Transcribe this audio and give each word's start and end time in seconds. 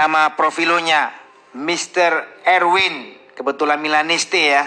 Nama 0.00 0.32
profilonya 0.32 1.12
Mr. 1.52 2.40
Erwin. 2.48 3.20
Kebetulan 3.36 3.76
Milaniste 3.76 4.40
ya. 4.40 4.64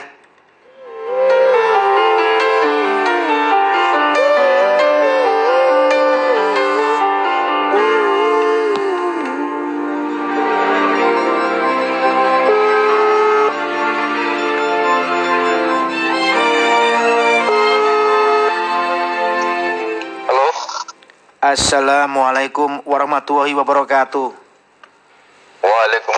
Assalamualaikum 21.42 22.86
warahmatullahi 22.86 23.58
wabarakatuh. 23.58 24.43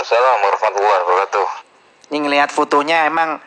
Waalaikumsalam 0.05 0.37
warahmatullahi 0.45 0.99
wabarakatuh. 1.01 1.47
Ini 2.13 2.17
ngelihat 2.21 2.49
fotonya 2.53 3.09
emang 3.09 3.41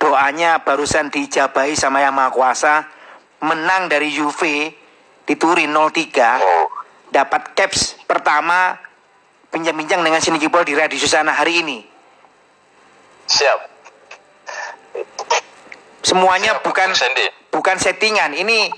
doanya 0.00 0.64
barusan 0.64 1.12
dijabahi 1.12 1.76
sama 1.76 2.00
Yang 2.00 2.14
Maha 2.16 2.30
Kuasa 2.32 2.74
menang 3.44 3.92
dari 3.92 4.08
Juve 4.08 4.72
di 5.28 5.34
Turin 5.36 5.68
03 5.68 6.40
Oh, 6.40 6.72
dapat 7.12 7.52
caps 7.52 8.00
pertama 8.08 8.80
pinjam-pinjam 9.52 10.00
dengan 10.00 10.24
sini 10.24 10.40
jebol 10.40 10.64
di 10.64 10.72
Radio 10.72 10.96
Susana 10.96 11.36
hari 11.36 11.60
ini. 11.60 11.78
siap. 13.28 13.68
Semuanya 16.00 16.56
Siap, 16.56 16.64
bukan 16.64 16.88
Sandy. 16.96 17.28
bukan 17.52 17.76
settingan. 17.76 18.32
Ini 18.32 18.72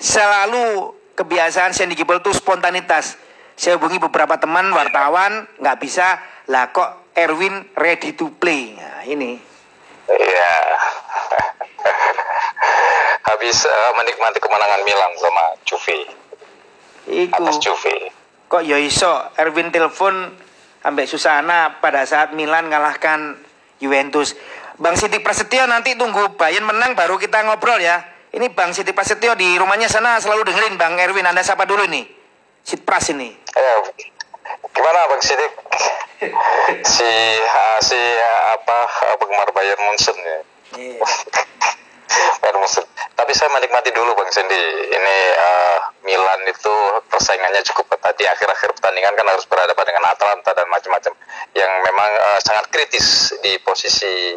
selalu 0.00 0.96
kebiasaan 1.20 1.76
Sandy 1.76 1.92
Gibol 1.92 2.24
itu 2.24 2.32
spontanitas. 2.32 3.20
Saya 3.60 3.76
hubungi 3.76 4.00
beberapa 4.00 4.40
teman 4.40 4.72
wartawan 4.72 5.44
nggak 5.60 5.76
bisa 5.76 6.31
lah 6.50 6.74
kok 6.74 7.14
Erwin 7.14 7.68
ready 7.78 8.16
to 8.16 8.32
play. 8.40 8.74
Nah, 8.74 9.04
ini. 9.06 9.38
Iya. 10.08 10.54
Habis 13.30 13.62
eh, 13.68 13.90
menikmati 13.94 14.38
kemenangan 14.42 14.82
Milan 14.82 15.12
sama 15.20 15.44
Juve 15.62 15.98
Iku. 17.06 17.38
atas 17.38 17.56
Juve. 17.62 18.10
Kok 18.50 18.62
ya 18.66 18.76
iso 18.76 19.30
Erwin 19.38 19.70
telepon 19.70 20.34
ambek 20.82 21.06
Susana 21.06 21.78
pada 21.78 22.02
saat 22.02 22.34
Milan 22.34 22.68
ngalahkan 22.68 23.38
Juventus. 23.78 24.34
Bang 24.82 24.98
Siti 24.98 25.22
Prasetyo 25.22 25.68
nanti 25.70 25.94
tunggu 25.94 26.34
Bayern 26.34 26.66
menang 26.66 26.98
baru 26.98 27.20
kita 27.20 27.44
ngobrol 27.46 27.78
ya. 27.78 28.02
Ini 28.32 28.50
Bang 28.56 28.72
Siti 28.72 28.90
Prasetyo 28.90 29.36
di 29.36 29.54
rumahnya 29.60 29.86
sana 29.86 30.18
selalu 30.18 30.48
dengerin 30.48 30.74
Bang 30.80 30.98
Erwin. 30.98 31.28
Anda 31.28 31.44
sapa 31.44 31.68
dulu 31.68 31.86
nih. 31.86 32.04
Sit 32.62 32.86
Pras 32.86 33.10
ini. 33.10 33.30
Ya, 33.52 33.74
gimana 34.70 35.10
Bang 35.10 35.22
Sidik? 35.22 35.52
Si 36.96 37.12
si 37.82 38.00
apa 38.54 38.78
penggemar 39.18 39.48
Bayern 39.54 39.82
Munchen 39.86 40.16
ya. 40.16 40.38
Iya. 40.78 41.02
Bayern 42.42 42.58
Munchen. 42.60 42.84
Tapi 43.12 43.32
saya 43.34 43.50
menikmati 43.54 43.90
dulu 43.94 44.14
Bang 44.18 44.30
Sandy. 44.34 44.58
Ini 44.92 45.16
eh, 45.34 45.78
Milan 46.06 46.40
itu 46.48 46.74
persaingannya 47.06 47.62
cukup 47.70 47.94
ketat 47.94 48.18
di 48.18 48.26
akhir-akhir 48.26 48.74
pertandingan 48.78 49.14
kan 49.14 49.26
harus 49.30 49.46
berhadapan 49.46 49.94
dengan 49.94 50.04
Atalanta 50.10 50.50
dan 50.56 50.66
macam-macam 50.66 51.12
yang 51.54 51.70
memang 51.86 52.10
eh, 52.10 52.40
sangat 52.42 52.66
kritis 52.70 53.36
di 53.42 53.58
posisi 53.62 54.36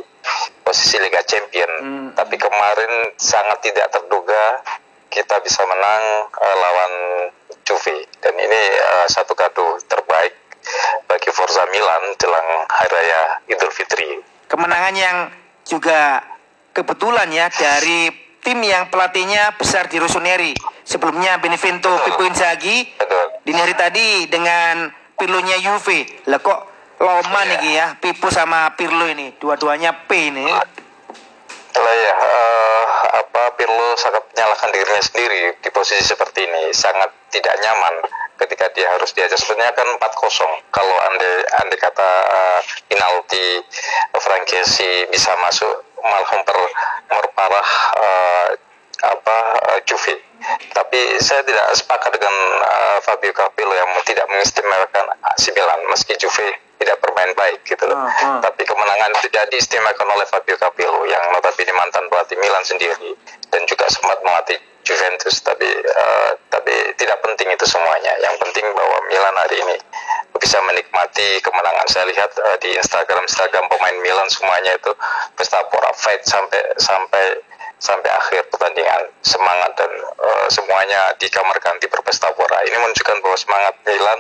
posisi 0.62 0.96
Liga 1.02 1.22
Champion. 1.26 1.72
Hmm. 1.82 2.10
Tapi 2.14 2.36
kemarin 2.38 3.14
sangat 3.18 3.62
tidak 3.66 3.90
terduga 3.90 4.62
kita 5.10 5.40
bisa 5.40 5.64
menang 5.64 6.04
eh, 6.30 6.56
lawan 6.60 6.94
Juve 7.66 8.06
dan 8.22 8.38
ini 8.38 8.62
eh, 8.78 9.08
satu 9.10 9.34
kado 9.34 9.82
Forza 11.56 11.72
Milan 11.72 12.04
jelang 12.20 12.68
Hari 12.68 12.92
Raya 12.92 13.22
Idul 13.48 13.72
Fitri. 13.72 14.20
Kemenangan 14.52 14.92
yang 14.92 15.32
juga 15.64 16.20
kebetulan 16.76 17.32
ya 17.32 17.48
dari 17.48 18.12
tim 18.44 18.60
yang 18.60 18.92
pelatihnya 18.92 19.56
besar 19.56 19.88
di 19.88 19.96
Rossoneri. 19.96 20.52
Sebelumnya 20.84 21.40
Benevento 21.40 21.96
Pippo 22.04 22.28
Inzaghi. 22.28 23.00
Betul. 23.00 23.40
Dini 23.48 23.56
hari 23.56 23.72
tadi 23.72 24.28
dengan 24.28 24.92
Pirlo-nya 25.16 25.56
Juve. 25.64 26.28
Lah 26.28 26.44
kok 26.44 26.60
loma 27.00 27.48
Iya. 27.48 27.56
nih 27.56 27.72
ya 27.72 27.88
Pippo 28.04 28.28
sama 28.28 28.76
Pirlo 28.76 29.08
ini. 29.08 29.40
Dua-duanya 29.40 29.96
P 30.12 30.36
ini. 30.36 30.52
Lah 30.52 31.96
ya, 31.96 32.14
eh, 32.20 32.84
apa 33.24 33.56
Pirlo 33.56 33.96
sangat 33.96 34.28
menyalahkan 34.36 34.76
dirinya 34.76 35.00
sendiri 35.00 35.56
di 35.64 35.70
posisi 35.72 36.04
seperti 36.04 36.52
ini, 36.52 36.76
sangat 36.76 37.16
tidak 37.32 37.56
nyaman 37.64 38.25
ketika 38.40 38.70
dia 38.76 38.88
harus 38.92 39.12
diajak. 39.16 39.40
Sebenarnya 39.40 39.74
kan 39.76 39.88
4-0 40.00 40.74
kalau 40.74 40.96
andai 41.12 41.34
andai 41.64 41.80
kata 41.80 42.10
eh, 42.26 42.62
penalti 42.92 43.62
Frankesi 44.16 45.08
bisa 45.12 45.36
masuk 45.44 45.86
malah 46.06 46.30
memper, 46.34 46.58
memperparah 47.10 47.70
eh, 47.98 48.48
apa 49.04 49.38
eh, 49.76 49.80
Juve. 49.86 50.16
Tapi 50.72 51.18
saya 51.18 51.42
tidak 51.42 51.74
sepakat 51.74 52.14
dengan 52.16 52.36
eh, 52.62 52.98
Fabio 53.02 53.34
Capello 53.34 53.74
yang 53.74 53.90
tidak 54.06 54.26
mengistimewakan 54.30 55.06
AC 55.34 55.52
Milan 55.54 55.82
meski 55.90 56.14
Juve 56.16 56.66
tidak 56.76 57.00
bermain 57.02 57.32
baik 57.34 57.64
gitu 57.64 57.88
loh. 57.88 57.98
Hmm, 57.98 58.12
hmm. 58.12 58.40
Tapi 58.44 58.62
kemenangan 58.68 59.10
itu 59.16 59.32
tidak 59.32 59.48
diistimewakan 59.50 60.08
oleh 60.12 60.26
Fabio 60.28 60.56
Capello 60.60 61.08
yang 61.08 61.24
notabene 61.32 61.74
mantan 61.74 62.06
pelatih 62.12 62.38
Milan 62.38 62.64
sendiri 62.68 63.16
dan 63.50 63.62
juga 63.66 63.88
sempat 63.90 64.20
melatih 64.22 64.60
Juventus. 64.86 65.42
Tapi 65.42 65.68
eh, 65.68 66.32
tapi 66.48 66.74
tidak 66.96 67.20
penting 67.26 67.50
itu 67.52 67.66
semuanya. 67.66 68.14
Yang 68.22 68.36
penting 68.46 68.66
bahwa 68.72 68.98
Milan 69.10 69.36
hari 69.36 69.58
ini 69.60 69.78
bisa 70.38 70.62
menikmati 70.64 71.42
kemenangan. 71.42 71.88
Saya 71.90 72.06
lihat 72.08 72.32
eh, 72.38 72.58
di 72.62 72.70
Instagram 72.78 73.26
Instagram 73.26 73.66
pemain 73.68 73.98
Milan 74.00 74.30
semuanya 74.30 74.78
itu 74.78 74.94
pestapora 75.36 75.92
fight 75.98 76.22
sampai 76.24 76.62
sampai 76.78 77.42
sampai 77.76 78.08
akhir 78.08 78.48
pertandingan 78.50 79.12
semangat 79.22 79.72
dan 79.76 79.92
eh, 80.00 80.48
semuanya 80.48 81.12
di 81.20 81.28
kamar 81.28 81.60
ganti 81.60 81.86
berpesta 81.92 82.32
pora 82.34 82.64
ini 82.64 82.76
menunjukkan 82.80 83.20
bahwa 83.20 83.38
semangat 83.38 83.76
Milan 83.84 84.20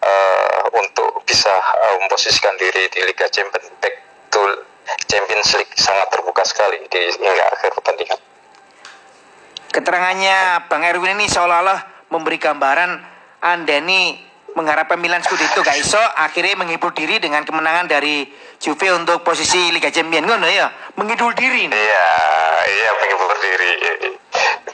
eh, 0.00 0.62
untuk 0.74 1.22
bisa 1.28 1.52
eh, 1.52 1.96
memposisikan 2.00 2.56
diri 2.56 2.88
di 2.88 3.00
Liga 3.04 3.28
Champions 3.28 3.68
back 3.78 3.94
Champions 5.06 5.48
League 5.56 5.74
sangat 5.78 6.08
terbuka 6.12 6.42
sekali 6.44 6.78
di 6.86 7.02
hingga 7.08 7.46
akhir 7.56 7.72
pertandingan. 7.78 8.20
Keterangannya 9.76 10.64
Bang 10.72 10.80
Erwin 10.88 11.20
ini 11.20 11.28
seolah-olah 11.28 12.08
memberi 12.08 12.40
gambaran 12.40 12.96
Anda 13.44 13.76
ini 13.84 14.16
mengharapkan 14.56 14.96
Milan 14.96 15.20
Scudetto 15.20 15.60
gak 15.60 15.76
iso 15.76 16.00
akhirnya 16.00 16.56
menghibur 16.56 16.96
diri 16.96 17.20
dengan 17.20 17.44
kemenangan 17.44 17.84
dari 17.84 18.24
Juve 18.56 18.88
untuk 18.96 19.20
posisi 19.20 19.68
Liga 19.68 19.92
Champions 19.92 20.24
ngono 20.24 20.48
ya 20.48 20.72
menghibur 20.96 21.36
diri. 21.36 21.68
Iya, 21.68 22.08
iya 22.72 22.90
menghibur 22.96 23.36
diri. 23.36 23.72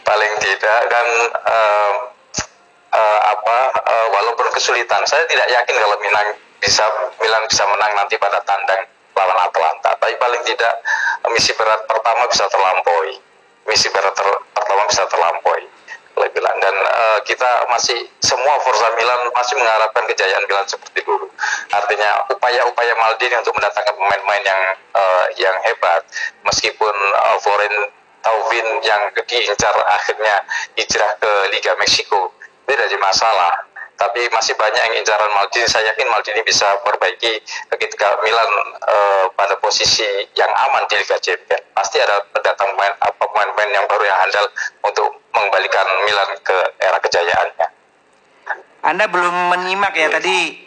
Paling 0.06 0.32
tidak 0.38 0.78
kan 0.86 1.06
eh, 1.50 1.92
eh, 2.94 3.20
apa 3.26 3.56
eh, 3.74 4.06
walaupun 4.14 4.46
kesulitan, 4.54 5.02
saya 5.02 5.26
tidak 5.26 5.50
yakin 5.50 5.82
kalau 5.82 5.98
Milan 5.98 6.30
bisa 6.62 6.86
Milan 7.18 7.42
bisa 7.50 7.66
menang 7.66 7.90
nanti 7.98 8.14
pada 8.22 8.38
tandang 8.46 8.86
lawan 9.18 9.38
Atalanta. 9.50 9.98
Tapi 9.98 10.14
paling 10.14 10.46
tidak 10.46 10.78
misi 11.34 11.50
berat 11.58 11.82
pertama 11.90 12.30
bisa 12.30 12.46
terlampaui. 12.46 13.18
Misi 13.66 13.90
berat 13.90 14.14
ter- 14.14 14.42
pertama 14.54 14.82
bisa 14.86 15.02
terlampaui 15.10 15.66
oleh 16.22 16.28
Milan 16.38 16.56
dan 16.62 16.74
eh, 16.78 17.11
kita 17.24 17.66
masih 17.70 18.08
semua 18.22 18.58
Forza 18.62 18.88
Milan 18.98 19.30
masih 19.34 19.54
mengharapkan 19.58 20.04
kejayaan 20.10 20.44
Milan 20.46 20.66
seperti 20.68 21.02
dulu. 21.02 21.26
Artinya 21.72 22.26
upaya-upaya 22.30 22.92
Maldini 22.98 23.34
untuk 23.38 23.54
mendatangkan 23.56 23.94
pemain-pemain 23.96 24.44
yang 24.44 24.60
eh, 24.94 25.26
yang 25.42 25.56
hebat. 25.66 26.02
Meskipun 26.46 26.94
eh, 26.94 27.36
Floren 27.42 27.74
Taubin 28.22 28.66
yang 28.86 29.02
diincar 29.26 29.74
akhirnya 29.90 30.46
hijrah 30.78 31.10
ke 31.18 31.32
Liga 31.50 31.74
Meksiko. 31.78 32.30
Tidak 32.62 32.86
jadi 32.86 32.98
masalah 33.02 33.71
tapi 34.02 34.26
masih 34.34 34.58
banyak 34.58 34.82
yang 34.82 34.94
incaran 34.98 35.30
Maldini 35.30 35.62
saya 35.70 35.94
yakin 35.94 36.10
Maldini 36.10 36.42
bisa 36.42 36.66
perbaiki 36.82 37.38
ketika 37.70 38.18
Milan 38.26 38.50
eh, 38.82 39.24
pada 39.38 39.54
posisi 39.62 40.26
yang 40.34 40.50
aman 40.50 40.82
di 40.90 40.98
Liga 40.98 41.22
Champions 41.22 41.62
pasti 41.70 42.02
ada 42.02 42.18
datang 42.42 42.74
pemain 42.74 42.90
apa 42.98 43.22
pemain-pemain 43.22 43.70
yang 43.70 43.86
baru 43.86 44.02
yang 44.02 44.18
handal 44.26 44.46
untuk 44.82 45.06
mengembalikan 45.30 45.86
Milan 46.02 46.28
ke 46.42 46.58
era 46.82 46.98
kejayaannya 46.98 47.66
Anda 48.82 49.06
belum 49.06 49.54
menyimak 49.54 49.94
ya 49.94 50.10
tadi 50.10 50.58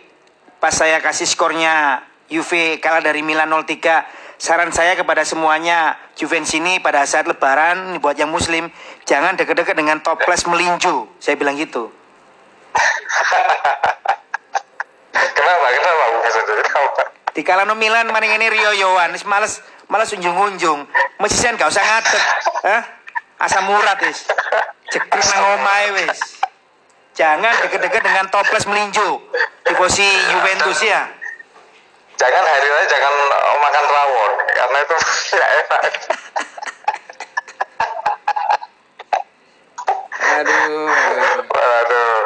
pas 0.63 0.71
saya 0.71 1.03
kasih 1.03 1.27
skornya 1.27 2.07
Juve 2.25 2.81
kalah 2.81 3.05
dari 3.05 3.21
Milan 3.21 3.53
03. 3.53 4.41
Saran 4.41 4.73
saya 4.73 4.97
kepada 4.97 5.21
semuanya 5.21 5.93
Juventus 6.17 6.57
ini 6.57 6.81
pada 6.81 7.05
saat 7.05 7.29
lebaran 7.29 8.01
buat 8.01 8.17
yang 8.17 8.33
muslim 8.33 8.67
jangan 9.05 9.37
deket-deket 9.37 9.77
dengan 9.77 10.01
toples 10.01 10.43
melinju. 10.49 11.21
Saya 11.21 11.37
bilang 11.37 11.53
gitu. 11.55 11.93
Kenapa 15.35 15.65
kenapa 15.71 16.03
Bung 16.11 16.27
Sendiri 16.31 16.63
kenapa 16.63 17.03
Di 17.35 17.43
kalano 17.43 17.75
Milan 17.75 18.07
maring 18.15 18.39
ini 18.39 18.47
Rio 18.47 18.71
Yowan, 18.71 19.11
males 19.27 19.59
males 19.91 20.09
unjung-unjung. 20.15 20.87
Mesti 21.19 21.35
sen 21.35 21.59
gak 21.59 21.67
usah 21.67 21.83
ngadeg. 21.83 22.23
Hah? 22.63 22.83
Asam 23.43 23.67
urat 23.67 23.99
wis. 24.07 24.23
Cekrek 24.87 25.19
nang 25.35 25.59
omahe 25.59 25.91
wis. 25.99 26.39
Jangan 27.15 27.51
deket-deket 27.67 28.07
dengan 28.07 28.31
toples 28.31 28.63
melinjo. 28.67 29.19
Tifosi 29.67 30.07
Juventus 30.31 30.79
ya. 30.79 31.11
Jangan 32.15 32.43
hari 32.47 32.67
ini 32.71 32.83
jangan 32.87 33.13
oh, 33.27 33.57
makan 33.59 33.83
rawon 33.83 34.31
karena 34.55 34.77
itu 34.79 34.95
nggak 35.35 35.49
enak. 35.59 35.83
Aduh. 40.35 40.87
Aduh, 41.55 42.19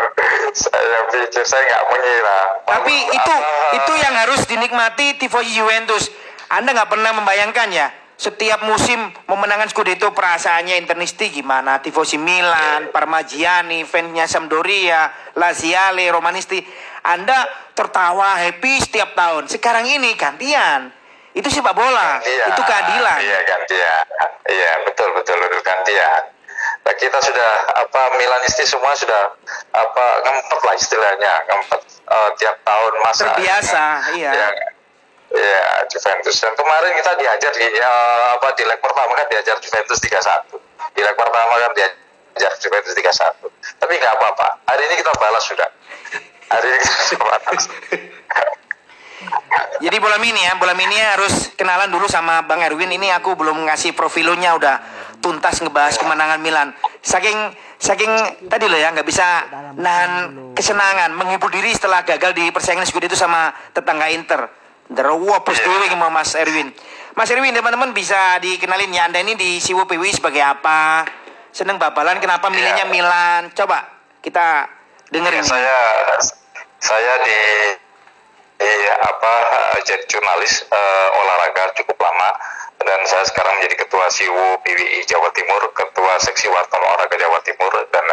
saya 0.54 1.00
pikir 1.10 1.44
saya 1.44 1.64
nggak 1.66 1.84
mengira. 1.90 2.40
Tapi 2.66 2.96
itu 3.12 3.34
Apa- 3.34 3.76
itu 3.76 3.94
yang 4.00 4.16
harus 4.16 4.42
dinikmati 4.46 5.18
tifosi 5.18 5.52
Juventus. 5.54 6.10
Anda 6.50 6.74
nggak 6.74 6.90
pernah 6.90 7.14
membayangkan 7.14 7.70
ya, 7.70 7.88
setiap 8.18 8.66
musim 8.66 8.98
memenangkan 9.30 9.70
Scudetto 9.70 10.10
perasaannya 10.12 10.82
internisti 10.82 11.30
gimana? 11.30 11.78
Tifosi 11.80 12.18
Milan, 12.18 12.90
Parmigiani, 12.90 13.86
fansnya 13.86 14.26
Sampdoria, 14.26 15.14
Laziale, 15.38 16.10
Romanisti. 16.10 16.60
Anda 17.06 17.48
tertawa 17.72 18.36
happy 18.36 18.82
setiap 18.82 19.14
tahun. 19.16 19.48
Sekarang 19.48 19.86
ini 19.88 20.18
gantian. 20.18 20.92
Itu 21.30 21.48
sepak 21.48 21.78
bola, 21.78 22.20
Iya, 22.26 22.46
itu 22.52 22.62
keadilan. 22.66 23.20
Iya 23.22 23.40
gantian. 23.46 24.04
Iya 24.50 24.72
betul 24.84 25.14
betul 25.14 25.38
betul 25.40 25.62
gantian. 25.62 26.24
Nah, 26.80 26.94
kita 26.96 27.20
sudah 27.22 27.52
apa 27.76 28.02
Milanisti 28.18 28.66
semua 28.66 28.96
sudah 28.96 29.36
apa 29.76 30.06
ngempet 30.26 30.60
lah 30.64 30.76
istilahnya 30.80 31.34
ngempet 31.46 31.82
eh, 31.86 32.30
tiap 32.40 32.56
tahun 32.66 32.94
masa 33.06 33.24
Terbiasa, 33.36 33.86
iya. 34.18 34.32
ya, 34.34 34.50
ya, 35.36 35.68
Juventus. 35.92 36.40
Dan 36.42 36.56
kemarin 36.58 36.92
kita 36.98 37.12
diajar 37.20 37.52
di 37.54 37.68
ya, 37.78 37.92
apa 38.40 38.48
di 38.58 38.64
leg 38.66 38.80
pertama 38.82 39.12
kan 39.14 39.28
diajar 39.30 39.58
Juventus 39.62 40.00
3-1 40.02 40.96
di 40.96 41.02
leg 41.06 41.16
pertama 41.20 41.54
kan 41.62 41.72
diajar 41.78 42.52
Juventus 42.58 42.94
3-1 42.96 43.50
tapi 43.78 43.94
nggak 44.00 44.14
apa-apa. 44.18 44.48
Hari 44.66 44.82
ini 44.90 44.96
kita 44.98 45.12
balas 45.20 45.44
sudah. 45.46 45.70
Hari 46.50 46.68
ini 46.74 46.78
kita 46.80 47.16
balas. 47.30 47.64
Jadi 49.80 49.98
bola 50.00 50.20
mini 50.20 50.44
ya, 50.44 50.56
bola 50.60 50.76
mini 50.76 50.96
harus 51.00 51.52
kenalan 51.56 51.92
dulu 51.92 52.08
sama 52.08 52.44
Bang 52.44 52.64
Erwin. 52.64 52.92
Ini 52.92 53.16
aku 53.20 53.36
belum 53.36 53.68
ngasih 53.68 53.96
profilonya 53.96 54.56
udah 54.56 54.76
tuntas 55.20 55.60
ngebahas 55.60 55.96
kemenangan 56.00 56.40
Milan. 56.40 56.72
Saking 57.00 57.38
saking 57.80 58.12
tadi 58.48 58.68
loh 58.68 58.80
ya 58.80 58.92
nggak 58.92 59.08
bisa 59.08 59.46
nahan 59.80 60.12
kesenangan, 60.56 61.16
menghibur 61.16 61.52
diri 61.52 61.72
setelah 61.72 62.04
gagal 62.04 62.36
di 62.36 62.52
persaingan 62.52 62.84
Scudetto 62.84 63.16
sama 63.16 63.52
tetangga 63.72 64.12
Inter. 64.12 64.48
Derewo 64.90 65.38
plus 65.46 65.62
dewe 65.62 65.86
sama 65.86 66.10
Mas 66.10 66.34
Erwin. 66.34 66.74
Mas 67.14 67.30
Erwin 67.30 67.54
teman-teman 67.54 67.94
bisa 67.94 68.42
dikenalin 68.42 68.90
ya 68.90 69.06
Anda 69.06 69.22
ini 69.22 69.38
di 69.38 69.62
Siwo 69.62 69.86
PWI 69.86 70.18
sebagai 70.18 70.42
apa? 70.42 71.06
Seneng 71.54 71.78
babalan 71.78 72.18
kenapa 72.18 72.50
milihnya 72.50 72.90
Iya. 72.90 72.94
Milan? 72.94 73.54
Coba 73.54 73.86
kita 74.26 74.66
dengerin. 75.14 75.46
saya 75.46 75.78
saya 76.80 77.14
di 77.22 77.40
di 78.60 78.72
apa 78.92 79.32
jadi 79.88 80.04
jurnalis 80.10 80.68
eh, 80.68 81.08
olahraga 81.16 81.72
cukup 81.80 81.96
lama 82.02 82.30
dan 82.80 83.00
saya 83.04 83.24
sekarang 83.28 83.60
menjadi 83.60 83.76
ketua 83.86 84.08
SIWO 84.08 84.64
PWI 84.64 85.04
Jawa 85.04 85.30
Timur, 85.36 85.62
ketua 85.76 86.14
seksi 86.24 86.48
wartawan 86.48 86.96
olahraga 86.96 87.16
Jawa 87.20 87.40
Timur 87.44 87.74
dan 87.92 88.06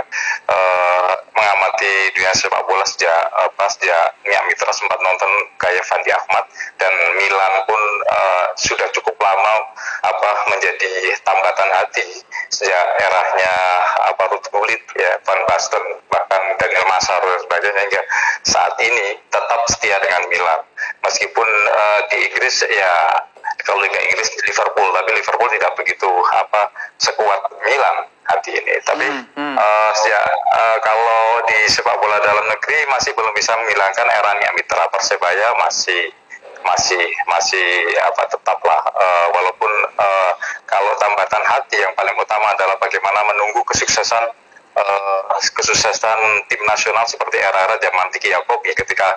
eh, 0.50 1.12
mengamati 1.32 2.10
dunia 2.14 2.34
sepak 2.34 2.66
bola 2.66 2.82
sejak 2.82 3.30
apa 3.30 3.64
sejak 3.78 4.18
Nia 4.26 4.42
Mitra 4.50 4.72
sempat 4.74 4.98
nonton 4.98 5.30
kayak 5.62 5.86
Fandi 5.86 6.10
Ahmad 6.10 6.44
dan 6.82 6.92
Milan 7.14 7.54
pun 7.70 7.82
eh, 8.10 8.46
sudah 8.58 8.88
cukup 8.90 9.14
lama 9.22 9.54
apa 10.02 10.30
menjadi 10.50 11.14
tambatan 11.22 11.70
hati 11.70 12.06
sejak 12.50 12.86
eranya 12.98 13.54
apa 14.10 14.22
Ruth 14.34 14.50
Gullit 14.50 14.82
ya 14.98 15.14
Van 15.22 15.40
Basten 15.46 15.84
bahkan 16.10 16.42
Daniel 16.58 16.86
Masar 16.90 17.22
dan 17.22 17.38
sebagainya 17.42 17.80
hingga 17.86 18.02
saat 18.42 18.74
ini 18.82 19.18
tetap 19.30 19.60
setia 19.70 19.96
dengan 20.02 20.26
Milan. 20.26 20.60
Meskipun 21.06 21.48
eh, 21.70 22.00
di 22.10 22.16
Inggris 22.30 22.66
ya 22.66 22.94
kalau 23.66 23.82
Liga 23.82 23.98
Inggris 23.98 24.30
Liverpool 24.46 24.88
tapi 24.94 25.10
Liverpool 25.12 25.50
tidak 25.50 25.74
begitu 25.74 26.06
apa 26.32 26.70
sekuat 26.96 27.50
Milan 27.66 27.96
hati 28.26 28.54
ini 28.54 28.74
tapi 28.82 29.06
Hmm, 29.06 29.22
hmm. 29.34 29.54
eh, 29.58 29.90
sejak 29.98 30.22
eh, 30.54 30.78
kalau 30.82 31.42
di 31.46 31.58
sepak 31.66 31.98
bola 31.98 32.18
dalam 32.22 32.46
negeri 32.46 32.86
masih 32.88 33.10
belum 33.12 33.34
bisa 33.34 33.54
menghilangkan 33.54 34.06
eranya 34.06 34.50
Mitra 34.54 34.86
Persebaya 34.90 35.54
masih 35.60 36.10
masih 36.62 36.98
masih 37.30 37.66
apa 38.02 38.26
tetaplah 38.26 38.82
eh, 38.90 39.26
walaupun 39.30 39.70
eh, 39.94 40.32
kalau 40.66 40.90
tambatan 40.98 41.42
hati 41.46 41.78
yang 41.78 41.94
paling 41.94 42.14
utama 42.18 42.50
adalah 42.50 42.74
bagaimana 42.78 43.22
menunggu 43.30 43.62
kesuksesan 43.62 44.24
eh, 44.74 45.20
kesuksesan 45.54 46.18
tim 46.50 46.62
nasional 46.66 47.06
seperti 47.06 47.38
era-era 47.38 47.78
zaman 47.78 48.10
Tiki 48.10 48.34
Yakobi 48.34 48.74
ketika 48.74 49.14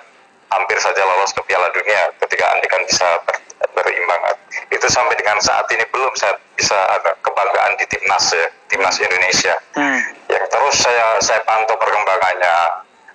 hampir 0.50 0.78
saja 0.78 1.02
lolos 1.02 1.34
ke 1.34 1.42
Piala 1.46 1.66
Dunia 1.74 2.14
ketika 2.22 2.54
Andikan 2.54 2.86
bisa 2.86 3.18
ber- 3.26 3.42
berimbang 3.70 4.20
itu 4.68 4.86
sampai 4.86 5.14
dengan 5.14 5.36
saat 5.38 5.68
ini 5.68 5.84
belum 5.88 6.12
saya 6.14 6.34
bisa 6.54 6.76
ada 6.90 7.12
kebanggaan 7.20 7.76
di 7.76 7.84
timnas 7.86 8.32
ya 8.32 8.48
timnas 8.66 8.96
Indonesia 8.96 9.54
Hmm. 9.70 10.00
yang 10.26 10.44
terus 10.46 10.76
saya 10.76 11.16
saya 11.18 11.40
pantau 11.42 11.76
perkembangannya 11.76 12.56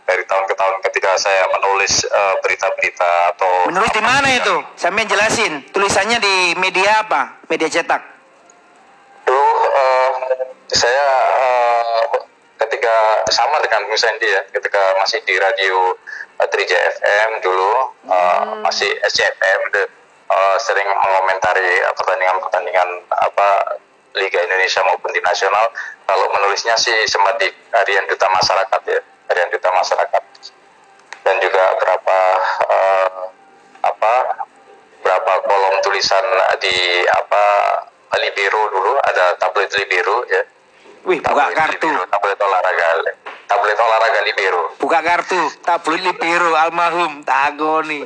dari 0.05 0.21
tahun 0.23 0.45
ke 0.45 0.53
tahun 0.53 0.75
ketika 0.83 1.17
saya 1.17 1.43
menulis 1.49 2.05
eh, 2.05 2.35
berita-berita 2.39 3.11
atau 3.33 3.51
Menurut 3.67 3.89
di 3.89 3.99
mana 3.99 4.29
ya. 4.29 4.37
itu? 4.39 4.55
Sampai 4.77 5.03
jelasin. 5.03 5.65
Tulisannya 5.69 6.21
di 6.21 6.35
media 6.55 7.01
apa? 7.01 7.41
Media 7.45 7.65
cetak. 7.65 8.01
Dulu 9.25 9.49
eh, 9.67 10.11
saya 10.69 11.07
eh, 11.41 12.05
ketika 12.55 12.95
sama 13.33 13.57
dengan 13.59 13.81
Bung 13.85 13.97
Sandy 13.97 14.29
ya, 14.29 14.41
ketika 14.47 14.77
masih 15.01 15.19
di 15.25 15.35
radio 15.35 15.97
eh, 16.37 16.47
Trija 16.47 16.77
FM 16.95 17.29
dulu 17.41 17.73
eh, 18.05 18.41
masih 18.61 18.89
SCFM 19.03 19.61
eh, 20.29 20.57
sering 20.61 20.87
mengomentari 20.87 21.81
eh, 21.81 21.93
pertandingan-pertandingan 21.93 22.89
apa 23.09 23.77
Liga 24.15 24.39
Indonesia 24.43 24.81
maupun 24.87 25.11
di 25.11 25.19
nasional. 25.19 25.67
Kalau 26.07 26.25
menulisnya 26.31 26.77
sih 26.79 26.95
sempat 27.09 27.35
di 27.41 27.51
Harian 27.75 28.07
Duta 28.07 28.31
Masyarakat 28.31 28.81
ya, 28.87 29.01
Harian 29.31 29.49
Duta 29.51 29.69
Masyarakat. 29.75 30.23
Dan 31.25 31.35
juga 31.41 31.63
berapa 31.81 32.19
eh, 32.69 33.21
apa 33.85 34.13
berapa 35.05 35.31
kolom 35.45 35.75
tulisan 35.85 36.25
di 36.57 37.05
apa 37.05 37.43
Libero 38.15 38.71
dulu 38.71 38.97
ada 39.05 39.37
tabloid 39.37 39.69
Libero 39.77 40.25
ya 40.25 40.41
Wih, 41.05 41.21
buka 41.21 41.53
tabloid 41.53 41.53
kartu. 41.53 41.85
Libero, 41.85 42.03
tabloid 42.09 42.39
olahraga 42.41 42.87
tabloid 43.55 43.79
olahraga 43.79 44.19
Libero 44.27 44.63
Buka 44.75 44.99
kartu. 44.99 45.39
Tabloid 45.63 46.03
Libero 46.03 46.51
almarhum 46.59 47.23
Tagoni. 47.23 48.03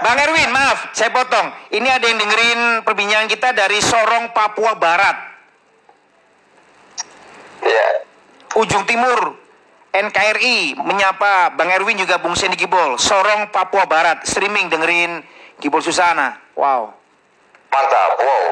Bang 0.00 0.16
Erwin, 0.16 0.48
maaf, 0.48 0.96
saya 0.96 1.12
potong. 1.12 1.52
Ini 1.68 1.84
ada 1.92 2.08
yang 2.08 2.16
dengerin 2.16 2.60
perbincangan 2.88 3.28
kita 3.28 3.52
dari 3.52 3.82
Sorong, 3.84 4.32
Papua 4.32 4.72
Barat. 4.78 5.16
ya 7.60 7.86
Ujung 8.56 8.88
Timur. 8.88 9.36
NKRI 9.90 10.78
menyapa 10.80 11.52
Bang 11.58 11.68
Erwin 11.68 11.98
juga 12.00 12.16
Bung 12.16 12.32
Sendi 12.32 12.56
Gibol. 12.56 12.96
Sorong, 12.96 13.52
Papua 13.52 13.84
Barat. 13.84 14.24
Streaming 14.24 14.72
dengerin 14.72 15.20
Gibol 15.60 15.84
Susana. 15.84 16.40
Wow. 16.56 16.96
mantap 17.70 18.18
wow 18.18 18.44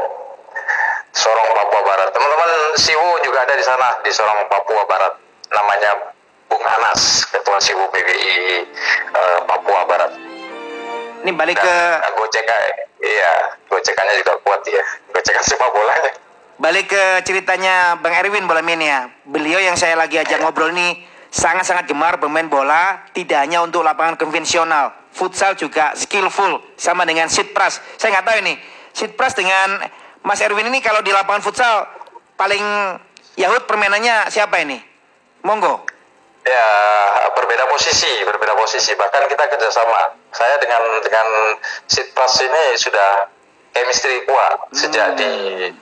Sorong 1.11 1.51
Papua 1.51 1.83
Barat 1.83 2.09
teman-teman 2.15 2.51
Siwu 2.79 3.19
juga 3.27 3.43
ada 3.43 3.59
di 3.59 3.65
sana 3.67 3.99
di 4.07 4.11
Sorong 4.15 4.47
Papua 4.47 4.87
Barat 4.87 5.28
namanya 5.53 5.91
Bung 6.49 6.65
Anas 6.65 7.29
ketua 7.29 7.59
Siwu 7.61 7.85
PBI 7.93 8.65
eh, 9.13 9.39
Papua 9.45 9.85
Barat 9.85 10.13
Ini 11.25 11.35
balik 11.35 11.59
dan 11.59 11.67
ke 11.67 11.77
eh, 12.09 12.13
gojek 12.17 12.47
iya 12.99 13.33
gojekannya 13.69 14.15
juga 14.23 14.35
kuat 14.43 14.63
ya 14.69 14.83
gojekan 15.13 15.45
sepak 15.45 15.71
bolanya 15.71 16.13
Balik 16.59 16.91
ke 16.91 17.05
ceritanya 17.23 17.95
Bang 18.03 18.19
Erwin 18.19 18.51
bola 18.51 18.59
mini 18.67 18.91
ya. 18.91 19.07
Beliau 19.23 19.63
yang 19.63 19.79
saya 19.79 19.95
lagi 19.95 20.19
ajak 20.19 20.43
ngobrol 20.43 20.75
ini 20.75 21.07
sangat-sangat 21.31 21.87
gemar 21.87 22.19
bermain 22.19 22.51
bola, 22.51 23.07
tidak 23.15 23.47
hanya 23.47 23.63
untuk 23.63 23.87
lapangan 23.87 24.19
konvensional. 24.19 24.91
Futsal 25.15 25.55
juga 25.55 25.95
skillful, 25.95 26.59
sama 26.75 27.07
dengan 27.07 27.31
Sitpras. 27.31 27.79
Saya 27.95 28.19
nggak 28.19 28.27
tahu 28.27 28.37
ini, 28.43 28.55
Sitpras 28.91 29.39
dengan 29.39 29.87
Mas 30.27 30.43
Erwin 30.43 30.67
ini 30.67 30.83
kalau 30.83 30.99
di 30.99 31.15
lapangan 31.15 31.47
futsal 31.47 31.87
paling 32.35 32.63
Yahud 33.39 33.63
permainannya 33.71 34.27
siapa 34.27 34.59
ini? 34.59 34.83
Monggo. 35.43 35.85
Ya 36.47 36.67
berbeda 37.37 37.69
posisi, 37.69 38.09
berbeda 38.25 38.57
posisi. 38.57 38.97
Bahkan 38.97 39.23
kita 39.29 39.45
kerjasama. 39.53 40.17
Saya 40.33 40.57
dengan 40.59 40.81
dengan 41.05 41.27
Sitpras 41.87 42.41
ini 42.41 42.65
sudah 42.77 43.29
chemistry 43.77 44.25
kuat 44.25 44.73
sejak 44.73 45.15
di 45.15 45.31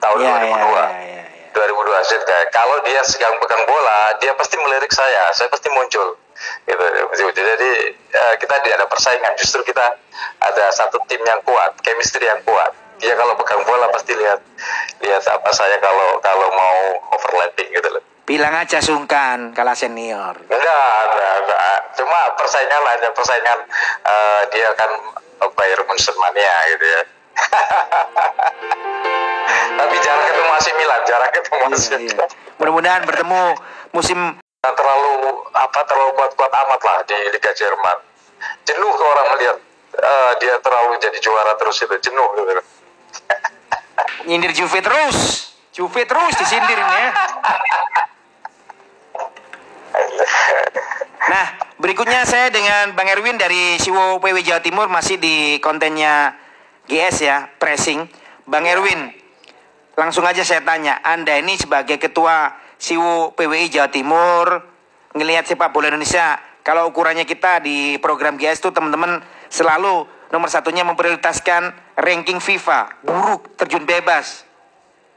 tahun 0.02 0.18
Ya, 0.20 0.32
2002. 0.42 0.42
ya, 0.42 0.50
ya, 0.50 0.84
ya, 0.90 1.22
ya. 1.22 1.24
2002 1.54 2.08
Sitpras. 2.10 2.44
Kalau 2.50 2.76
dia 2.82 3.00
sedang 3.06 3.38
pegang 3.38 3.62
bola, 3.64 4.18
dia 4.18 4.34
pasti 4.34 4.58
melirik 4.58 4.90
saya. 4.90 5.30
Saya 5.32 5.46
pasti 5.48 5.70
muncul. 5.70 6.18
Gitu. 6.66 6.84
Jadi 7.32 7.70
eh, 8.12 8.34
kita 8.42 8.54
tidak 8.60 8.76
ada 8.82 8.86
persaingan. 8.90 9.32
Justru 9.38 9.62
kita 9.62 9.86
ada 10.42 10.64
satu 10.74 10.98
tim 11.06 11.22
yang 11.22 11.38
kuat, 11.46 11.78
chemistry 11.80 12.26
yang 12.26 12.42
kuat. 12.42 12.74
Dia 12.98 13.12
kalau 13.14 13.36
pegang 13.38 13.60
bola 13.64 13.86
pasti 13.92 14.16
lihat 14.16 14.40
lihat 15.04 15.20
apa 15.28 15.50
saya 15.52 15.76
kalau 15.78 16.16
kalau 16.24 16.48
mau 16.48 16.76
overlapping 17.14 17.68
gitu 17.70 17.88
loh. 17.92 18.02
Bilang 18.26 18.58
aja 18.58 18.82
sungkan 18.82 19.54
kalah 19.54 19.78
senior. 19.78 20.34
Enggak, 20.50 20.98
enggak, 21.14 21.34
enggak. 21.46 21.78
Cuma 21.94 22.20
persaingan 22.34 22.82
aja 22.82 23.08
persaingan 23.14 23.58
uh, 24.02 24.42
dia 24.50 24.66
kan 24.74 24.90
Bayern 25.54 25.86
Munchen 25.86 26.10
mania 26.18 26.74
gitu 26.74 26.86
ya. 26.90 27.02
Tapi 29.78 29.94
jarang 30.02 30.26
ketemu 30.26 30.50
AC 30.58 30.66
Milan, 30.74 31.00
jarang 31.06 31.30
ketemu 31.30 31.56
AC 31.70 31.84
Iya, 31.86 31.98
iya. 32.02 32.24
Mudah-mudahan 32.58 33.06
bertemu 33.06 33.42
musim 33.94 34.18
terlalu 34.58 35.14
apa 35.54 35.80
terlalu 35.86 36.10
kuat-kuat 36.18 36.50
amat 36.50 36.80
lah 36.82 36.98
di 37.06 37.18
Liga 37.30 37.54
Jerman. 37.54 37.98
Jenuh 38.66 38.90
ke 38.90 39.04
orang 39.06 39.26
melihat 39.38 39.56
eh, 40.02 40.32
dia 40.42 40.58
terlalu 40.58 40.98
jadi 40.98 41.18
juara 41.22 41.54
terus 41.54 41.78
itu 41.78 42.10
jenuh 42.10 42.26
gitu. 42.34 42.62
nyindir 44.26 44.50
Juve 44.50 44.82
terus. 44.82 45.46
Juve 45.70 46.02
terus 46.02 46.34
disindir 46.34 46.74
ini 46.74 46.96
ya. 46.98 47.10
Nah, 51.26 51.46
berikutnya 51.80 52.24
saya 52.24 52.48
dengan 52.52 52.92
Bang 52.96 53.08
Erwin 53.08 53.36
dari 53.36 53.76
Siwo 53.80 54.20
PW 54.20 54.42
Jawa 54.44 54.60
Timur 54.60 54.86
masih 54.88 55.20
di 55.20 55.60
kontennya 55.60 56.36
GS 56.86 57.16
ya, 57.24 57.50
pressing. 57.60 58.06
Bang 58.46 58.62
Erwin, 58.62 59.10
langsung 59.98 60.22
aja 60.22 60.46
saya 60.46 60.62
tanya, 60.62 61.02
Anda 61.02 61.42
ini 61.42 61.58
sebagai 61.58 61.98
ketua 61.98 62.54
Siwo 62.78 63.34
PWI 63.34 63.66
Jawa 63.72 63.90
Timur, 63.90 64.46
ngelihat 65.18 65.50
sepak 65.50 65.74
bola 65.74 65.90
Indonesia, 65.90 66.38
kalau 66.62 66.86
ukurannya 66.92 67.26
kita 67.26 67.58
di 67.58 67.98
program 67.98 68.38
GS 68.38 68.62
itu 68.62 68.70
teman-teman 68.70 69.18
selalu 69.50 70.06
nomor 70.30 70.46
satunya 70.46 70.86
memprioritaskan 70.86 71.74
ranking 71.98 72.38
FIFA, 72.38 73.02
buruk, 73.02 73.58
terjun 73.58 73.82
bebas. 73.82 74.46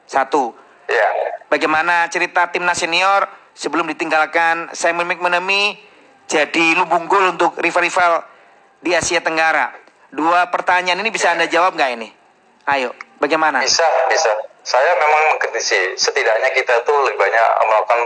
Satu, 0.10 0.58
Ya. 0.90 1.08
Bagaimana 1.54 2.10
cerita 2.10 2.50
timnas 2.50 2.82
senior 2.82 3.30
sebelum 3.54 3.86
ditinggalkan 3.86 4.74
Simon 4.74 5.06
McManamy 5.06 5.78
jadi 6.30 6.78
lumbung 6.78 7.10
gol 7.10 7.34
untuk 7.34 7.58
rival-rival 7.58 8.22
di 8.86 8.94
Asia 8.94 9.18
Tenggara. 9.18 9.74
Dua 10.14 10.46
pertanyaan 10.54 11.02
ini 11.02 11.10
bisa 11.10 11.34
Anda 11.34 11.50
jawab 11.50 11.74
nggak 11.74 11.92
ini? 11.98 12.10
Ayo, 12.70 12.94
bagaimana? 13.18 13.66
Bisa, 13.66 13.86
bisa. 14.14 14.30
Saya 14.62 14.94
memang 14.94 15.34
mengkritisi. 15.34 15.98
Setidaknya 15.98 16.54
kita 16.54 16.86
tuh 16.86 16.94
lebih 17.10 17.18
banyak 17.18 17.48
melakukan 17.66 18.02